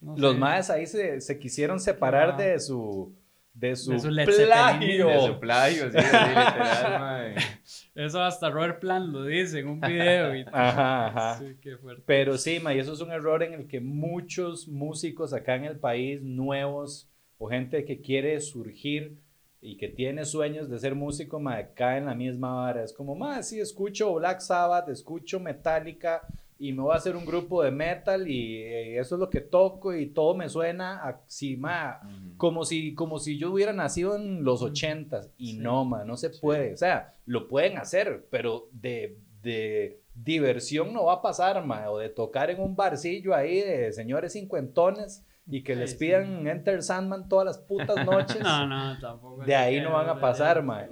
no 0.00 0.16
Los 0.16 0.32
sé. 0.34 0.38
maes 0.38 0.70
ahí 0.70 0.86
se, 0.86 1.20
se 1.20 1.38
quisieron 1.38 1.80
separar 1.80 2.30
Ah. 2.34 2.36
de 2.36 2.58
su 2.60 3.12
de 3.54 3.76
su, 3.76 3.92
De 3.92 4.00
su 4.00 4.10
Led 4.10 4.24
plagio. 4.24 5.06
De 5.06 5.20
su 5.20 5.40
plagio, 5.40 5.84
sí, 5.90 5.98
sí, 5.98 6.04
literal. 6.04 7.34
Eso 7.94 8.20
hasta 8.20 8.50
Robert 8.50 8.80
Plant 8.80 9.12
lo 9.12 9.24
dice 9.24 9.60
en 9.60 9.68
un 9.68 9.80
video. 9.80 10.34
Y, 10.34 10.44
Ajá, 10.52 11.06
ajá. 11.06 11.38
Sí, 11.38 11.56
qué 11.60 11.76
fuerte. 11.76 12.02
Pero 12.04 12.36
sí, 12.36 12.58
ma, 12.58 12.74
y 12.74 12.80
eso 12.80 12.92
es 12.92 13.00
un 13.00 13.12
error 13.12 13.44
en 13.44 13.54
el 13.54 13.68
que 13.68 13.80
muchos 13.80 14.66
músicos 14.66 15.32
acá 15.32 15.54
en 15.54 15.64
el 15.64 15.78
país, 15.78 16.20
nuevos, 16.20 17.08
o 17.38 17.48
gente 17.48 17.84
que 17.84 18.00
quiere 18.00 18.40
surgir 18.40 19.16
y 19.60 19.76
que 19.76 19.88
tiene 19.88 20.24
sueños 20.24 20.68
de 20.68 20.78
ser 20.78 20.96
músico, 20.96 21.38
ma, 21.38 21.68
cae 21.74 21.98
en 21.98 22.06
la 22.06 22.14
misma 22.14 22.54
vara. 22.54 22.82
Es 22.82 22.92
como, 22.92 23.14
ma, 23.14 23.42
sí, 23.44 23.60
escucho 23.60 24.12
Black 24.14 24.40
Sabbath, 24.40 24.88
escucho 24.88 25.38
Metallica 25.38 26.26
y 26.58 26.72
me 26.72 26.82
voy 26.82 26.92
a 26.92 26.96
hacer 26.96 27.16
un 27.16 27.24
grupo 27.26 27.62
de 27.62 27.70
metal 27.70 28.28
y 28.28 28.58
eh, 28.58 28.98
eso 28.98 29.16
es 29.16 29.18
lo 29.20 29.28
que 29.28 29.40
toco 29.40 29.94
y 29.94 30.06
todo 30.06 30.34
me 30.34 30.48
suena 30.48 31.02
así, 31.02 31.56
ma, 31.56 32.00
como 32.36 32.64
si, 32.64 32.94
como 32.94 33.18
si 33.18 33.38
yo 33.38 33.52
hubiera 33.52 33.72
nacido 33.72 34.16
en 34.16 34.44
los 34.44 34.62
ochentas 34.62 35.30
y 35.36 35.52
Sí. 35.52 35.58
no, 35.58 35.84
ma, 35.84 36.04
no 36.04 36.16
se 36.16 36.30
puede. 36.30 36.72
O 36.74 36.76
sea, 36.76 37.12
lo 37.26 37.48
pueden 37.48 37.76
hacer, 37.78 38.26
pero 38.30 38.68
de, 38.72 39.18
de 39.42 40.00
diversión 40.14 40.92
no 40.92 41.06
va 41.06 41.14
a 41.14 41.22
pasar, 41.22 41.64
ma, 41.66 41.90
o 41.90 41.98
de 41.98 42.08
tocar 42.08 42.50
en 42.50 42.60
un 42.60 42.76
barcillo 42.76 43.34
ahí 43.34 43.60
de 43.60 43.92
señores 43.92 44.32
cincuentones 44.34 45.24
y 45.46 45.62
que 45.62 45.74
Sí, 45.74 45.80
les 45.80 45.90
sí. 45.90 45.96
pidan 45.98 46.46
Enter 46.46 46.82
Sandman 46.82 47.28
todas 47.28 47.44
las 47.46 47.58
putas 47.58 48.06
noches. 48.06 48.38
No, 48.42 48.66
no, 48.66 48.98
tampoco. 49.00 49.44
De 49.44 49.54
ahí 49.56 49.80
no 49.80 49.92
van 49.92 50.08
a 50.08 50.20
pasar, 50.20 50.62
ma. 50.62 50.86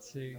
Sí. 0.00 0.34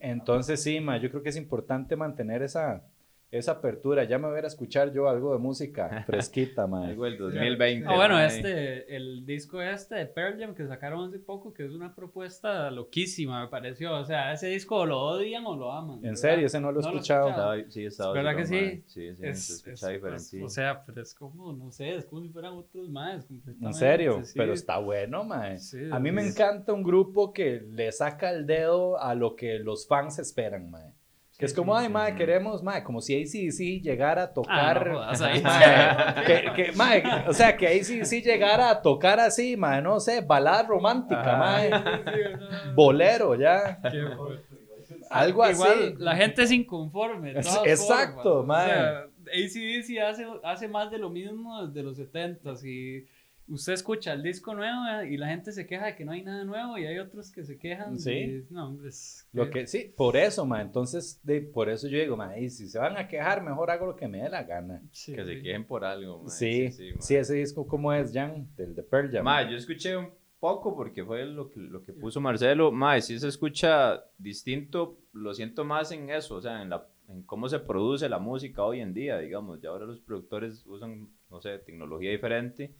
Entonces 0.00 0.62
sí, 0.62 0.80
ma, 0.80 0.96
yo 0.98 1.10
creo 1.10 1.22
que 1.22 1.28
es 1.28 1.36
importante 1.36 1.96
mantener 1.96 2.42
esa, 2.42 2.82
esa 3.30 3.52
apertura. 3.52 4.04
Ya 4.04 4.18
me 4.18 4.26
voy 4.26 4.36
a 4.36 4.38
ir 4.38 4.44
a 4.44 4.48
escuchar 4.48 4.92
yo 4.92 5.08
algo 5.08 5.32
de 5.34 5.38
música 5.38 6.02
fresquita, 6.06 6.66
ma. 6.66 6.86
Algo 6.86 7.04
del 7.04 7.18
2020. 7.18 7.86
Ah, 7.88 7.94
bueno, 7.96 8.18
este, 8.20 8.96
el 8.96 9.26
disco 9.26 9.60
este 9.60 9.96
de 9.96 10.06
Pearl 10.06 10.38
Jam 10.40 10.54
que 10.54 10.66
sacaron 10.66 11.08
hace 11.08 11.18
poco, 11.18 11.52
que 11.52 11.64
es 11.66 11.72
una 11.72 11.94
propuesta 11.94 12.70
loquísima, 12.70 13.42
me 13.42 13.48
pareció. 13.48 13.94
O 13.96 14.04
sea, 14.04 14.32
ese 14.32 14.46
disco 14.48 14.76
o 14.76 14.86
lo 14.86 14.98
odian 15.00 15.44
o 15.46 15.56
lo 15.56 15.72
aman. 15.72 15.96
En 15.96 16.02
¿verdad? 16.02 16.16
serio, 16.16 16.46
ese 16.46 16.60
no 16.60 16.72
lo 16.72 16.80
he 16.80 16.82
No 16.82 16.90
lo 16.90 16.96
escuchado. 16.96 17.28
escuchado. 17.28 17.54
Estaba- 17.54 17.70
Sí, 17.70 17.84
estaba 17.84 18.12
¿Verdad 18.14 18.36
que 18.36 18.46
sí? 18.46 18.82
Sí, 18.86 18.86
sí, 18.86 19.08
Es, 19.08 19.18
se 19.18 19.28
es- 19.30 19.50
escucha 19.66 19.88
diferente. 19.88 20.22
es- 20.22 20.42
o 20.42 20.48
sea, 20.48 20.84
pero 20.86 21.02
es 21.02 21.14
como, 21.14 21.52
no 21.52 21.70
sé, 21.70 21.94
es 21.96 22.06
como 22.06 22.22
si 22.22 22.28
fueran 22.30 22.54
otros 22.54 22.88
más. 22.88 23.26
En 23.60 23.74
serio, 23.74 24.24
sí. 24.24 24.32
pero 24.36 24.52
está 24.54 24.78
bueno, 24.78 25.24
mae. 25.24 25.58
Sí, 25.58 25.78
a 25.90 25.98
mí 25.98 26.10
me 26.12 26.22
es- 26.22 26.34
encanta 26.34 26.72
un 26.72 26.82
grupo 26.82 27.32
que 27.32 27.60
le 27.60 27.92
saca 27.92 28.30
el 28.30 28.46
dedo 28.46 28.98
a 29.00 29.14
lo 29.14 29.36
que 29.36 29.58
los 29.58 29.86
fans 29.86 30.18
esperan, 30.18 30.70
mae. 30.70 30.92
Que 31.38 31.46
es 31.46 31.54
como, 31.54 31.76
ay, 31.76 31.88
mae, 31.88 32.16
queremos, 32.16 32.64
mae, 32.64 32.82
como 32.82 33.00
si 33.00 33.14
ACDC 33.14 33.80
llegara 33.80 34.22
a 34.22 34.24
Ah, 34.24 34.32
tocar. 34.34 34.88
no 34.90 35.00
ahí. 35.24 35.40
mae, 35.44 36.24
que, 36.26 36.52
que, 36.56 36.72
mae, 36.72 37.02
o 37.28 37.32
sea, 37.32 37.56
que 37.56 37.68
ACDC 37.68 38.24
llegara 38.24 38.70
a 38.70 38.82
tocar 38.82 39.20
así, 39.20 39.56
mae, 39.56 39.80
no 39.80 40.00
sé, 40.00 40.20
balada 40.20 40.64
romántica, 40.64 41.36
mae, 41.36 41.70
bolero, 42.74 43.36
ya. 43.36 43.78
Algo 45.10 45.42
así. 45.44 45.62
Igual, 45.62 45.94
la 45.98 46.16
gente 46.16 46.42
es 46.42 46.50
inconforme. 46.50 47.32
de 47.34 47.42
todas 47.42 47.66
exacto, 47.66 48.22
formas. 48.38 48.66
mae. 48.66 48.66
O 48.66 48.74
sea, 48.74 49.04
ACDC 49.30 49.98
hace, 50.10 50.26
hace 50.42 50.68
más 50.68 50.90
de 50.90 50.98
lo 50.98 51.08
mismo 51.10 51.66
desde 51.66 51.82
los 51.82 51.98
70s 51.98 52.64
y 52.64 53.06
usted 53.48 53.72
escucha 53.72 54.12
el 54.12 54.22
disco 54.22 54.54
nuevo 54.54 54.80
eh, 55.02 55.10
y 55.12 55.16
la 55.16 55.28
gente 55.28 55.52
se 55.52 55.66
queja 55.66 55.86
de 55.86 55.96
que 55.96 56.04
no 56.04 56.12
hay 56.12 56.22
nada 56.22 56.44
nuevo 56.44 56.78
y 56.78 56.86
hay 56.86 56.98
otros 56.98 57.30
que 57.32 57.44
se 57.44 57.58
quejan. 57.58 57.98
Sí. 57.98 58.12
y- 58.12 58.46
no, 58.50 58.68
hombre, 58.68 58.88
es 58.88 59.28
Lo 59.32 59.50
que 59.50 59.66
sí, 59.66 59.92
por 59.96 60.16
eso, 60.16 60.46
mae, 60.46 60.62
entonces, 60.62 61.20
de, 61.22 61.40
por 61.40 61.68
eso 61.68 61.88
yo 61.88 61.98
digo, 61.98 62.16
mae, 62.16 62.42
y 62.44 62.50
si 62.50 62.68
se 62.68 62.78
van 62.78 62.96
a 62.96 63.08
quejar, 63.08 63.42
mejor 63.42 63.70
hago 63.70 63.86
lo 63.86 63.96
que 63.96 64.08
me 64.08 64.22
dé 64.22 64.28
la 64.28 64.42
gana. 64.44 64.82
sí, 64.92 65.14
Que 65.14 65.24
se 65.24 65.40
quejen 65.42 65.66
por 65.66 65.84
algo, 65.84 66.22
mae. 66.22 66.30
Sí, 66.30 66.70
sí, 67.00 67.14
ese 67.16 67.34
disco, 67.34 67.66
¿cómo 67.66 67.92
es, 67.92 68.12
Jan? 68.12 68.48
Del 68.56 68.74
de 68.74 68.82
Pearl 68.82 69.10
Jam. 69.10 69.24
Ma, 69.24 69.48
yo 69.48 69.56
escuché 69.56 69.96
un 69.96 70.10
poco 70.38 70.76
porque 70.76 71.04
fue 71.04 71.24
lo 71.26 71.50
que, 71.50 71.60
lo 71.60 71.82
que 71.84 71.92
puso 71.92 72.20
Marcelo. 72.20 72.70
Ma, 72.70 73.00
sí 73.00 73.18
se 73.18 73.28
escucha 73.28 74.04
distinto, 74.18 74.98
lo 75.12 75.34
siento 75.34 75.64
más 75.64 75.90
en 75.92 76.10
eso, 76.10 76.36
o 76.36 76.40
sea, 76.40 76.62
en, 76.62 76.70
la, 76.70 76.86
en 77.08 77.22
cómo 77.22 77.48
se 77.48 77.58
produce 77.58 78.08
la 78.08 78.18
música 78.18 78.62
hoy 78.62 78.80
en 78.80 78.94
día, 78.94 79.18
digamos. 79.18 79.60
Ya 79.60 79.70
ahora 79.70 79.86
los 79.86 80.00
productores 80.00 80.64
usan, 80.66 81.08
no 81.30 81.40
sé, 81.40 81.58
tecnología 81.58 82.10
diferente 82.10 82.74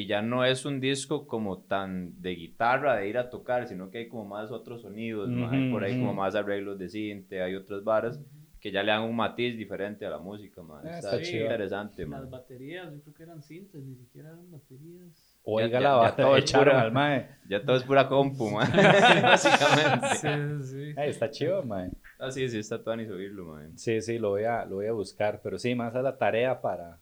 y 0.00 0.06
ya 0.06 0.22
no 0.22 0.44
es 0.44 0.64
un 0.64 0.80
disco 0.80 1.26
como 1.26 1.62
tan 1.62 2.20
de 2.22 2.30
guitarra, 2.36 2.96
de 2.96 3.08
ir 3.08 3.18
a 3.18 3.30
tocar, 3.30 3.66
sino 3.66 3.90
que 3.90 3.98
hay 3.98 4.08
como 4.08 4.24
más 4.26 4.50
otros 4.52 4.82
sonidos, 4.82 5.28
hay 5.50 5.70
por 5.70 5.82
ahí 5.82 5.96
como 5.98 6.14
más 6.14 6.34
arreglos 6.34 6.78
de 6.78 6.88
cinte, 6.88 7.42
hay 7.42 7.54
otras 7.56 7.82
varas 7.82 8.20
que 8.60 8.70
ya 8.72 8.82
le 8.82 8.90
dan 8.92 9.02
un 9.02 9.14
matiz 9.16 9.56
diferente 9.56 10.04
a 10.04 10.10
la 10.10 10.18
música, 10.18 10.62
ma. 10.62 10.80
Ah, 10.84 10.98
Está, 10.98 11.22
chido. 11.22 11.44
interesante, 11.44 12.04
ma. 12.06 12.18
Las 12.20 12.30
baterías, 12.30 12.92
yo 12.92 13.00
creo 13.02 13.14
que 13.14 13.22
eran 13.22 13.42
cintas, 13.42 13.82
ni 13.82 13.94
siquiera 13.96 14.28
eran 14.30 14.50
baterías. 14.50 15.38
Oiga 15.44 15.68
ya- 15.68 15.80
la 15.80 15.88
ya 15.88 15.96
vara, 15.96 16.16
todo 16.16 16.36
es 16.36 16.42
echaron 16.44 16.64
pura- 16.74 16.80
al 16.82 16.92
mae. 16.92 17.28
Ya 17.48 17.64
todo 17.64 17.76
es 17.76 17.82
pura 17.84 18.08
compu, 18.08 18.50
ma. 18.50 18.64
Básicamente. 19.22 20.16
Sí, 20.16 20.62
sí. 20.70 20.94
Ay, 20.96 21.10
está 21.10 21.30
chido, 21.30 21.62
mae. 21.64 21.90
Ah, 22.18 22.30
sí, 22.30 22.48
sí, 22.48 22.58
está 22.58 22.82
todo 22.82 22.96
ni 22.96 23.06
subirlo, 23.06 23.46
man. 23.46 23.76
Sí, 23.78 24.00
sí, 24.02 24.18
lo 24.18 24.30
voy 24.30 24.44
a, 24.44 24.64
lo 24.64 24.76
voy 24.76 24.86
a 24.86 24.92
buscar, 24.92 25.40
pero 25.42 25.58
sí, 25.58 25.74
más 25.74 25.94
a 25.94 26.02
la 26.02 26.16
tarea 26.18 26.60
para... 26.60 27.00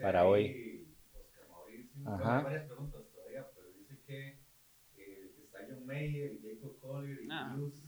Para 0.00 0.20
ahí 0.22 0.26
hoy. 0.28 0.69
Ajá. 2.06 2.38
hay 2.38 2.44
varias 2.44 2.64
preguntas 2.66 3.02
todavía, 3.14 3.46
pero 3.54 3.66
dice 3.78 3.98
que 4.06 4.28
eh, 4.96 5.30
está 5.44 5.58
John 5.68 5.86
Mayer 5.86 6.32
y 6.34 6.54
Jacob 6.54 6.78
Collier 6.80 7.18
y 7.24 7.28
Ah. 7.30 7.54
Muse. 7.56 7.82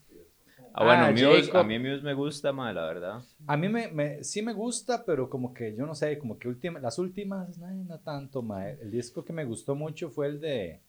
Ah, 0.75 0.85
bueno, 0.85 1.05
Ah, 1.07 1.11
Muse, 1.11 1.43
Jacob. 1.47 1.57
a 1.61 1.65
mí 1.65 1.79
Muse 1.79 2.03
me 2.03 2.15
gusta, 2.15 2.53
man, 2.53 2.75
la 2.75 2.87
verdad. 2.87 3.23
A 3.47 3.57
mí 3.57 3.69
me, 3.69 3.89
me- 3.89 4.25
sí 4.25 4.41
me 4.43 4.53
gusta, 4.55 5.05
pero 5.05 5.29
como 5.29 5.53
que 5.53 5.75
yo 5.75 5.85
no 5.87 5.95
sé, 5.95 6.19
como 6.19 6.39
que 6.39 6.49
última, 6.49 6.79
las 6.79 6.99
últimas, 6.99 7.59
no, 7.59 7.69
no 7.85 7.99
tanto, 8.01 8.43
mae. 8.43 8.79
El 8.81 8.91
disco 8.91 9.25
que 9.25 9.33
me 9.33 9.45
gustó 9.45 9.75
mucho 9.75 10.09
fue 10.11 10.29
el 10.29 10.41
de 10.41 10.81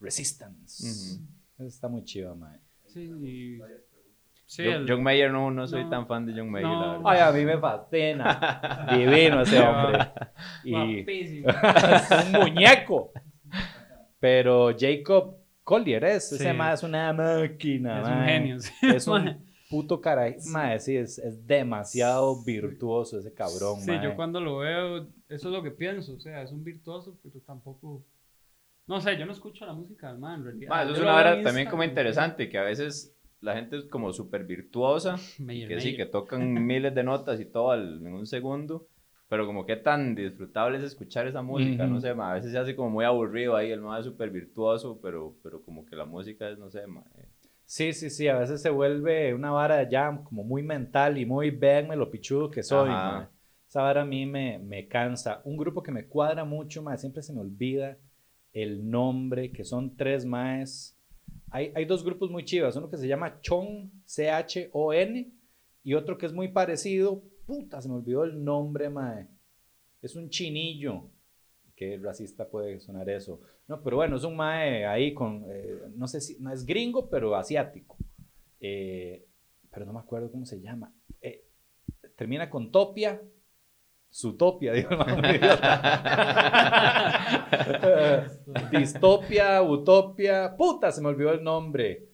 Resistance. 0.00 0.84
Ujú. 0.88 1.24
Ese 1.58 1.66
está 1.68 1.88
muy 1.88 2.04
chido, 2.04 2.34
mae. 2.34 2.58
Sí, 2.86 3.02
y- 3.22 3.60
sí, 4.48 4.64
John, 4.64 4.74
el- 4.74 4.86
John 4.90 5.02
Mayer 5.04 5.30
no, 5.30 5.50
no 5.52 5.66
soy 5.68 5.84
No. 5.84 5.90
tan 5.90 6.06
fan 6.08 6.26
de 6.26 6.32
John 6.36 6.50
Mayer, 6.50 6.66
No. 6.68 6.80
la 6.80 6.88
verdad. 6.92 7.02
Ay, 7.06 7.20
a 7.20 7.32
mí 7.32 7.44
me 7.44 7.58
fascina. 7.58 8.88
Divino 8.92 9.42
ese 9.42 9.60
hombre. 9.60 9.98
Y 10.64 10.74
un 11.44 12.32
muñeco. 12.32 13.12
Pero 14.20 14.74
Jacob 14.76 15.36
Collier 15.62 16.02
es, 16.04 16.32
ese 16.32 16.52
mae 16.52 16.74
es 16.74 16.82
una 16.82 17.12
máquina, 17.12 18.00
Es 18.00 18.08
un 18.08 18.24
genio. 18.24 18.60
sí. 18.60 18.72
Es 18.82 19.06
un 19.06 19.46
puto 19.70 20.00
cara, 20.00 20.26
mae, 20.46 20.80
sí, 20.80 20.96
es, 20.96 21.18
es 21.18 21.46
demasiado 21.46 22.42
virtuoso 22.42 23.18
ese 23.18 23.32
cabrón, 23.34 23.80
Sí, 23.82 23.92
yo 24.02 24.16
cuando 24.16 24.40
lo 24.40 24.58
veo, 24.58 25.06
eso 25.28 25.48
es 25.48 25.54
lo 25.54 25.62
que 25.62 25.70
pienso. 25.70 26.14
O 26.14 26.20
sea, 26.20 26.42
es 26.42 26.50
un 26.52 26.64
virtuoso, 26.64 27.18
pero 27.22 27.38
tampoco. 27.46 28.02
No 28.86 28.98
sé, 29.02 29.18
yo 29.18 29.26
no 29.26 29.32
escucho 29.32 29.66
la 29.66 29.74
música 29.74 30.08
del 30.08 30.18
man, 30.18 30.40
en 30.40 30.44
realidad. 30.46 30.70
Ma, 30.70 30.82
eso 30.82 30.92
es 30.94 31.00
una 31.00 31.34
en 31.34 31.44
también 31.44 31.68
como 31.68 31.84
interesante, 31.84 32.48
que 32.48 32.56
a 32.56 32.62
veces 32.62 33.14
la 33.40 33.54
gente 33.54 33.76
es 33.76 33.84
como 33.86 34.12
súper 34.12 34.44
virtuosa, 34.44 35.16
que 35.46 35.80
sí, 35.80 35.96
que 35.96 36.06
tocan 36.06 36.54
miles 36.66 36.94
de 36.94 37.02
notas 37.04 37.40
y 37.40 37.44
todo 37.46 37.70
al- 37.70 37.98
en 38.06 38.14
un 38.14 38.26
segundo, 38.26 38.88
pero 39.28 39.46
como 39.46 39.66
que 39.66 39.76
tan 39.76 40.14
disfrutable 40.14 40.78
es 40.78 40.84
escuchar 40.84 41.26
esa 41.26 41.42
música, 41.42 41.84
Ujú. 41.84 41.94
no 41.94 42.00
sé, 42.00 42.14
ma, 42.14 42.30
a 42.32 42.34
veces 42.34 42.52
se 42.52 42.58
hace 42.58 42.74
como 42.76 42.90
muy 42.90 43.04
aburrido 43.04 43.56
ahí, 43.56 43.70
el 43.70 43.80
más 43.80 44.00
es 44.00 44.06
súper 44.06 44.30
virtuoso, 44.30 44.98
pero, 45.02 45.36
pero 45.42 45.62
como 45.62 45.84
que 45.84 45.96
la 45.96 46.04
música 46.06 46.48
es, 46.48 46.58
no 46.58 46.70
sé, 46.70 46.86
ma, 46.86 47.02
eh, 47.16 47.26
Sí, 47.64 47.92
sí, 47.92 48.08
sí, 48.08 48.26
a 48.28 48.38
veces 48.38 48.62
se 48.62 48.70
vuelve 48.70 49.34
una 49.34 49.50
vara 49.50 49.86
ya 49.88 50.22
como 50.24 50.42
muy 50.42 50.62
mental 50.62 51.18
y 51.18 51.26
muy 51.26 51.50
véanme 51.50 51.96
lo 51.96 52.10
pichudo 52.10 52.50
que 52.50 52.62
soy, 52.62 52.96
mae. 52.96 53.28
Esa 53.68 53.82
vara 53.82 54.02
a 54.02 54.04
mí 54.06 54.24
me, 54.24 54.58
me 54.58 54.88
cansa. 54.88 55.42
Un 55.44 55.58
grupo 55.58 55.82
que 55.82 55.92
me 55.92 56.06
cuadra 56.06 56.44
mucho, 56.46 56.82
mae, 56.82 56.96
siempre 56.96 57.22
se 57.22 57.34
me 57.34 57.40
olvida 57.40 57.98
el 58.54 58.88
nombre, 58.90 59.52
que 59.52 59.64
son 59.64 59.94
tres 59.96 60.24
maes. 60.24 60.96
Hay, 61.50 61.84
dos 61.86 62.04
grupos 62.04 62.30
muy 62.30 62.44
chivas, 62.44 62.76
uno 62.76 62.90
que 62.90 62.98
se 62.98 63.08
llama 63.08 63.40
Chon, 63.40 63.90
C-H-O-N, 64.04 65.32
y 65.82 65.94
otro 65.94 66.18
que 66.18 66.26
es 66.26 66.32
muy 66.32 66.48
parecido, 66.48 67.22
puta, 67.46 67.80
se 67.80 67.88
me 67.88 67.94
olvidó 67.94 68.24
el 68.24 68.44
nombre, 68.44 68.90
mae. 68.90 69.26
Es 70.02 70.14
un 70.14 70.28
chinillo. 70.28 71.10
Qué 71.74 71.96
racista 71.96 72.48
puede 72.48 72.80
sonar 72.80 73.08
eso. 73.08 73.40
No, 73.66 73.82
pero 73.82 73.96
bueno, 73.96 74.16
es 74.16 74.24
un 74.24 74.36
mae 74.36 74.84
ahí 74.84 75.14
con, 75.14 75.44
eh, 75.48 75.80
no 75.94 76.06
sé 76.06 76.20
si, 76.20 76.36
es 76.52 76.66
gringo, 76.66 77.08
pero 77.08 77.34
asiático. 77.34 77.96
Eh, 78.60 79.24
pero 79.70 79.86
no 79.86 79.92
me 79.92 80.00
acuerdo 80.00 80.30
cómo 80.30 80.44
se 80.44 80.60
llama. 80.60 80.92
Eh, 81.20 81.44
termina 82.16 82.50
con 82.50 82.70
Topia. 82.70 83.22
Zootopia, 84.12 84.72
digo, 84.72 84.90
no. 84.90 85.04
Distopia, 88.78 89.62
Utopia. 89.62 90.54
Puta, 90.56 90.90
se 90.90 91.00
me 91.00 91.08
olvidó 91.08 91.32
el 91.32 91.42
nombre. 91.42 92.06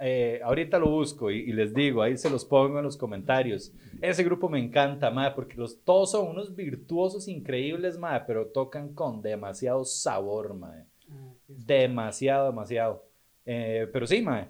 Eh, 0.00 0.40
ahorita 0.42 0.80
lo 0.80 0.90
busco 0.90 1.30
y, 1.30 1.42
y 1.42 1.52
les 1.52 1.72
digo, 1.72 2.02
ahí 2.02 2.16
se 2.16 2.28
los 2.28 2.44
pongo 2.44 2.78
en 2.78 2.84
los 2.84 2.96
comentarios. 2.96 3.72
Ese 4.00 4.24
grupo 4.24 4.48
me 4.48 4.58
encanta, 4.58 5.12
madre, 5.12 5.32
porque 5.36 5.54
los, 5.54 5.80
todos 5.84 6.10
son 6.10 6.28
unos 6.28 6.56
virtuosos 6.56 7.28
increíbles, 7.28 7.98
madre, 7.98 8.24
pero 8.26 8.46
tocan 8.46 8.94
con 8.94 9.22
demasiado 9.22 9.84
sabor, 9.84 10.54
madre. 10.54 10.86
Ah. 11.08 11.32
Demasiado, 11.46 12.46
demasiado. 12.46 13.04
Eh, 13.46 13.88
pero 13.92 14.06
sí, 14.06 14.22
mae. 14.22 14.48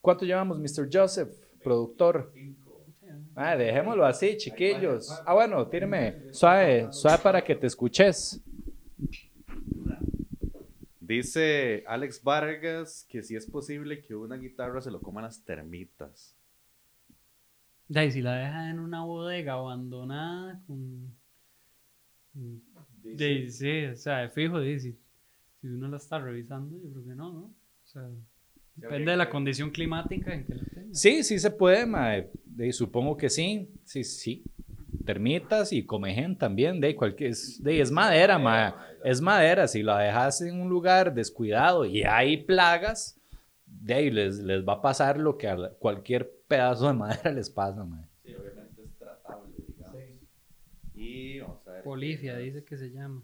¿Cuánto 0.00 0.24
llevamos, 0.24 0.60
Mr. 0.60 0.88
Joseph, 0.92 1.30
productor? 1.62 2.32
Ah, 3.36 3.56
dejémoslo 3.56 4.04
así, 4.04 4.36
chiquillos. 4.36 5.10
Ah, 5.26 5.34
bueno, 5.34 5.66
tíreme. 5.66 6.32
Suave, 6.32 6.92
suave 6.92 7.18
para 7.22 7.42
que 7.42 7.54
te 7.54 7.66
escuches. 7.66 8.40
Dice 11.00 11.84
Alex 11.86 12.22
Vargas 12.22 13.06
que 13.08 13.22
si 13.22 13.36
es 13.36 13.46
posible 13.46 14.00
que 14.00 14.14
una 14.14 14.36
guitarra 14.36 14.80
se 14.80 14.90
lo 14.90 15.00
coman 15.00 15.24
las 15.24 15.44
termitas. 15.44 16.34
De 17.88 18.00
ahí, 18.00 18.10
si 18.10 18.22
la 18.22 18.36
deja 18.36 18.70
en 18.70 18.78
una 18.78 19.04
bodega 19.04 19.54
abandonada 19.54 20.62
con. 20.66 21.14
Ahí, 23.04 23.50
sí, 23.50 23.84
o 23.86 23.96
sea, 23.96 24.28
fijo, 24.30 24.62
si, 24.62 24.78
si 24.80 25.66
uno 25.66 25.88
la 25.88 25.98
está 25.98 26.18
revisando, 26.18 26.76
yo 26.82 26.90
creo 26.90 27.04
que 27.04 27.14
no, 27.14 27.32
¿no? 27.32 27.40
O 27.40 27.86
sea, 27.86 28.08
depende 28.76 29.12
de 29.12 29.16
la 29.16 29.30
condición 29.30 29.70
climática 29.70 30.34
en 30.34 30.44
que 30.44 30.54
la 30.54 30.64
tenga. 30.64 30.94
Sí, 30.94 31.22
sí 31.22 31.38
se 31.38 31.50
puede, 31.50 31.86
mae. 31.86 32.30
De, 32.44 32.72
supongo 32.72 33.16
que 33.16 33.28
sí. 33.28 33.68
Sí, 33.84 34.04
sí. 34.04 34.44
Termitas 35.04 35.72
y 35.72 35.84
comején 35.84 36.38
también, 36.38 36.80
de 36.80 36.94
cualquier. 36.94 37.30
Es, 37.30 37.62
de, 37.62 37.80
es 37.80 37.90
madera, 37.90 38.38
mae. 38.38 38.72
Es 39.02 39.20
madera. 39.20 39.66
Si 39.68 39.82
la 39.82 39.98
dejas 39.98 40.40
en 40.40 40.60
un 40.60 40.68
lugar 40.68 41.14
descuidado 41.14 41.84
y 41.84 42.02
hay 42.02 42.38
plagas, 42.44 43.20
de 43.66 43.94
ahí 43.94 44.10
les, 44.10 44.38
les 44.38 44.66
va 44.66 44.74
a 44.74 44.82
pasar 44.82 45.18
lo 45.18 45.36
que 45.36 45.48
a 45.48 45.70
cualquier 45.78 46.30
pedazo 46.48 46.86
de 46.86 46.94
madera 46.94 47.32
les 47.32 47.50
pasa, 47.50 47.84
mae. 47.84 48.06
Sí, 48.22 48.34
obviamente 48.34 48.82
es 48.82 48.96
tratable, 48.96 49.52
digamos. 49.66 50.00
Y 50.94 51.40
vamos 51.40 51.66
a 51.66 51.72
ver. 51.72 51.82
Polifia 51.82 52.36
dice 52.38 52.64
que 52.64 52.76
se 52.76 52.90
llama. 52.90 53.22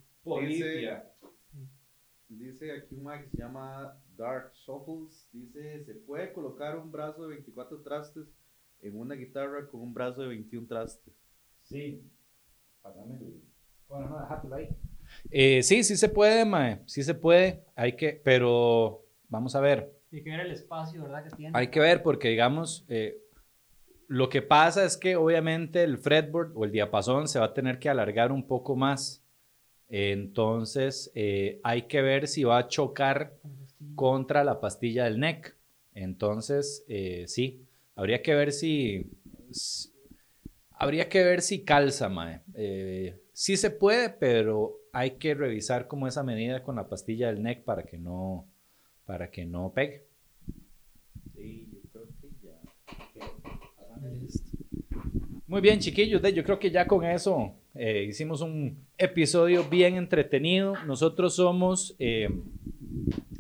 Dice 2.37 2.73
aquí 2.73 2.95
un 2.95 3.05
mag 3.05 3.25
que 3.25 3.31
se 3.31 3.39
llama 3.39 3.99
Dark 4.17 4.53
Shuffles. 4.55 5.29
Dice: 5.33 5.85
Se 5.85 5.95
puede 5.95 6.33
colocar 6.33 6.79
un 6.79 6.91
brazo 6.91 7.23
de 7.23 7.29
24 7.29 7.83
trastes 7.83 8.27
en 8.83 8.99
una 8.99 9.15
guitarra 9.15 9.67
con 9.69 9.81
un 9.81 9.93
brazo 9.93 10.23
de 10.23 10.29
21 10.29 10.67
trastes. 10.67 11.15
Sí. 11.65 12.03
Bueno, 13.89 14.09
no, 14.09 14.21
déjatelo 14.21 14.55
ahí. 14.55 14.69
Eh, 15.31 15.63
sí, 15.63 15.83
sí 15.83 15.97
se 15.97 16.09
puede, 16.09 16.45
mae. 16.45 16.81
Sí 16.87 17.03
se 17.03 17.15
puede. 17.15 17.65
Hay 17.75 17.97
que, 17.97 18.21
pero 18.25 19.05
vamos 19.29 19.55
a 19.55 19.61
ver. 19.61 19.93
Hay 20.13 20.23
que 20.23 20.31
ver 20.31 20.41
el 20.41 20.53
espacio, 20.53 21.03
¿verdad? 21.03 21.25
Que 21.25 21.37
tiene. 21.37 21.59
Hay 21.59 21.69
que 21.69 21.81
ver 21.81 22.03
porque, 22.03 22.29
digamos, 22.29 22.85
eh, 22.89 23.19
lo 24.09 24.29
que 24.29 24.43
pasa 24.43 24.85
es 24.85 24.97
que 24.97 25.17
obviamente 25.17 25.83
el 25.83 25.99
fretboard 25.99 26.53
o 26.57 26.65
el 26.65 26.73
diapasón 26.73 27.29
se 27.29 27.39
va 27.39 27.47
a 27.47 27.55
tener 27.55 27.79
que 27.79 27.89
alargar 27.89 28.33
un 28.33 28.47
poco 28.47 28.77
más. 28.77 29.20
Entonces, 29.91 31.11
eh, 31.15 31.61
hay 31.65 31.83
que 31.83 32.03
ver 32.03 32.29
si 32.29 32.45
va 32.45 32.59
a 32.59 32.69
chocar 32.69 33.35
contra 33.97 34.45
la 34.45 34.61
pastilla 34.61 35.05
del 35.05 35.19
neck. 35.21 35.57
Entonces, 35.95 36.85
eh, 36.89 37.25
sí, 37.27 37.67
habría 37.97 38.23
que 38.23 38.35
ver 38.35 38.53
si, 38.53 39.11
si- 39.51 39.91
Habría 40.73 41.09
que 41.09 41.23
ver 41.23 41.43
si 41.43 41.63
calza, 41.65 42.09
mae. 42.09 42.41
Eh, 42.55 43.21
sí 43.35 43.57
se 43.59 43.71
puede, 43.71 44.09
pero 44.11 44.79
hay 44.93 45.13
que 45.13 45.35
revisar 45.35 45.87
como 45.89 46.07
esa 46.09 46.23
medida 46.23 46.63
con 46.63 46.77
la 46.77 46.89
pastilla 46.89 47.29
del 47.29 47.39
NEC 47.39 47.65
para 47.65 47.83
que 47.85 47.99
no, 47.99 48.47
para 49.05 49.31
que 49.31 49.45
no 49.45 49.73
pegue. 49.75 50.07
Sí, 51.35 51.69
yo 51.73 51.81
creo 51.93 52.09
que 52.21 52.31
ya. 52.43 52.61
Muy 55.51 55.61
bien, 55.61 55.81
chiquillos. 55.81 56.23
Yo 56.33 56.45
creo 56.45 56.61
que 56.61 56.71
ya 56.71 56.87
con 56.87 57.05
eso 57.05 57.57
eh, 57.75 58.07
hicimos 58.09 58.41
un 58.41 58.87
episodio 58.97 59.65
bien 59.65 59.97
entretenido. 59.97 60.75
Nosotros 60.87 61.35
somos 61.35 61.97
eh, 61.99 62.29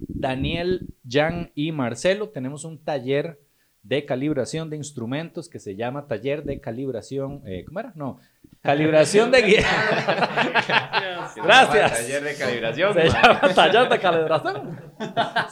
Daniel, 0.09 0.88
Jan 1.09 1.53
y 1.55 1.70
Marcelo. 1.70 2.31
Tenemos 2.31 2.64
un 2.64 2.83
taller 2.83 3.38
de 3.85 4.05
calibración 4.07 4.70
de 4.70 4.77
instrumentos 4.77 5.49
que 5.49 5.61
se 5.61 5.77
llama 5.77 6.09
Taller 6.09 6.42
de 6.42 6.61
Calibración. 6.61 7.42
eh, 7.46 7.64
¿Cómo 7.64 7.79
era? 7.79 7.92
No. 7.94 8.18
Calibración 8.61 9.31
de 9.31 9.42
guía. 9.42 9.66
Gracias. 11.37 11.92
Taller 11.92 12.25
de 12.25 12.35
calibración. 12.35 12.92
Se 12.92 13.07
llama 13.07 13.55
taller 13.55 13.88
de 13.88 13.99
calibración. 14.01 14.79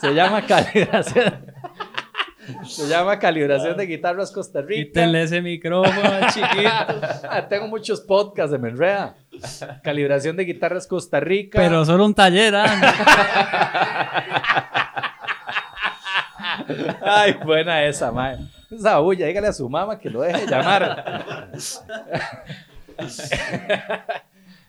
Se 0.01 0.13
llama 0.13 0.43
calibración. 0.49 1.38
Se 2.69 2.87
llama 2.89 3.19
calibración 3.19 3.77
de 3.77 3.87
guitarras 3.87 4.31
Costa 4.31 4.61
Rica. 4.61 4.85
Quítenle 4.89 5.23
ese 5.23 5.41
micrófono, 5.41 6.11
chiquito. 6.35 7.01
Ah, 7.29 7.47
Tengo 7.49 7.67
muchos 7.67 8.01
podcasts 8.01 8.53
de 8.53 8.59
Menrea. 8.59 9.15
Calibración 9.83 10.37
de 10.37 10.45
guitarras 10.45 10.87
Costa 10.87 11.19
Rica. 11.21 11.59
Pero 11.59 11.85
solo 11.85 12.05
un 12.05 12.15
taller, 12.15 12.55
¿ah? 12.57 12.95
Ay, 17.03 17.35
buena 17.45 17.85
esa, 17.85 18.13
mae. 18.13 18.39
Esa 18.71 18.99
bulla, 18.99 19.27
dígale 19.27 19.49
a 19.49 19.53
su 19.53 19.69
mamá 19.69 19.99
que 19.99 20.11
lo 20.11 20.21
deje 20.21 20.47
llamar. 20.47 21.51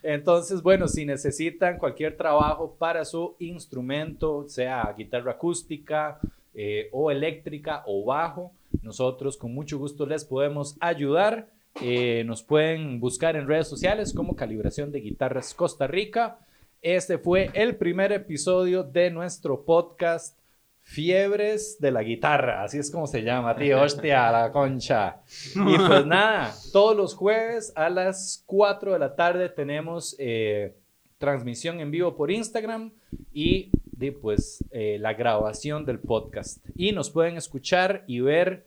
Entonces, 0.02 0.62
bueno, 0.62 0.88
si 0.88 1.04
necesitan 1.04 1.76
cualquier 1.76 2.16
trabajo 2.16 2.74
para 2.78 3.04
su 3.04 3.36
instrumento, 3.38 4.46
sea 4.48 4.94
guitarra 4.96 5.32
acústica 5.32 6.18
eh, 6.62 6.90
o 6.92 7.10
eléctrica 7.10 7.82
o 7.86 8.04
bajo, 8.04 8.52
nosotros 8.82 9.38
con 9.38 9.54
mucho 9.54 9.78
gusto 9.78 10.04
les 10.04 10.26
podemos 10.26 10.76
ayudar. 10.80 11.48
Eh, 11.80 12.22
nos 12.26 12.42
pueden 12.42 13.00
buscar 13.00 13.34
en 13.34 13.48
redes 13.48 13.66
sociales 13.66 14.12
como 14.12 14.36
Calibración 14.36 14.92
de 14.92 15.00
Guitarras 15.00 15.54
Costa 15.54 15.86
Rica. 15.86 16.40
Este 16.82 17.16
fue 17.16 17.48
el 17.54 17.76
primer 17.76 18.12
episodio 18.12 18.82
de 18.82 19.10
nuestro 19.10 19.64
podcast 19.64 20.38
Fiebres 20.82 21.78
de 21.80 21.92
la 21.92 22.02
Guitarra, 22.02 22.62
así 22.62 22.76
es 22.76 22.90
como 22.90 23.06
se 23.06 23.22
llama, 23.22 23.56
tío, 23.56 23.80
hostia, 23.82 24.30
la 24.30 24.52
concha. 24.52 25.22
Y 25.54 25.78
pues 25.78 26.04
nada, 26.04 26.52
todos 26.74 26.94
los 26.94 27.14
jueves 27.14 27.72
a 27.74 27.88
las 27.88 28.44
4 28.44 28.92
de 28.92 28.98
la 28.98 29.16
tarde 29.16 29.48
tenemos 29.48 30.14
eh, 30.18 30.74
transmisión 31.20 31.80
en 31.80 31.90
vivo 31.90 32.16
por 32.16 32.30
Instagram 32.30 32.90
y 33.32 33.70
de, 33.92 34.10
pues 34.10 34.64
eh, 34.70 34.96
la 34.98 35.12
grabación 35.12 35.84
del 35.84 35.98
podcast. 36.00 36.58
Y 36.74 36.92
nos 36.92 37.10
pueden 37.10 37.36
escuchar 37.36 38.02
y 38.06 38.20
ver 38.20 38.66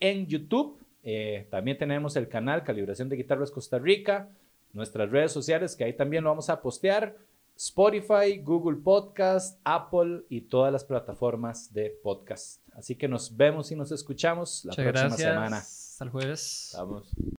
en 0.00 0.26
YouTube. 0.26 0.78
Eh, 1.04 1.46
también 1.50 1.78
tenemos 1.78 2.16
el 2.16 2.28
canal 2.28 2.64
Calibración 2.64 3.08
de 3.08 3.16
Guitarras 3.16 3.52
Costa 3.52 3.78
Rica, 3.78 4.28
nuestras 4.72 5.10
redes 5.10 5.30
sociales 5.32 5.76
que 5.76 5.84
ahí 5.84 5.92
también 5.92 6.24
lo 6.24 6.30
vamos 6.30 6.50
a 6.50 6.60
postear. 6.60 7.16
Spotify, 7.56 8.38
Google 8.42 8.78
Podcast, 8.82 9.60
Apple 9.62 10.22
y 10.28 10.40
todas 10.40 10.72
las 10.72 10.84
plataformas 10.84 11.72
de 11.72 11.90
podcast. 12.02 12.60
Así 12.74 12.96
que 12.96 13.06
nos 13.06 13.36
vemos 13.36 13.70
y 13.70 13.76
nos 13.76 13.92
escuchamos 13.92 14.64
la 14.64 14.70
Muchas 14.72 14.84
próxima 14.84 15.08
gracias. 15.08 15.28
semana. 15.34 15.56
Hasta 15.58 16.04
el 16.04 16.10
jueves. 16.10 16.74
Vamos. 16.76 17.12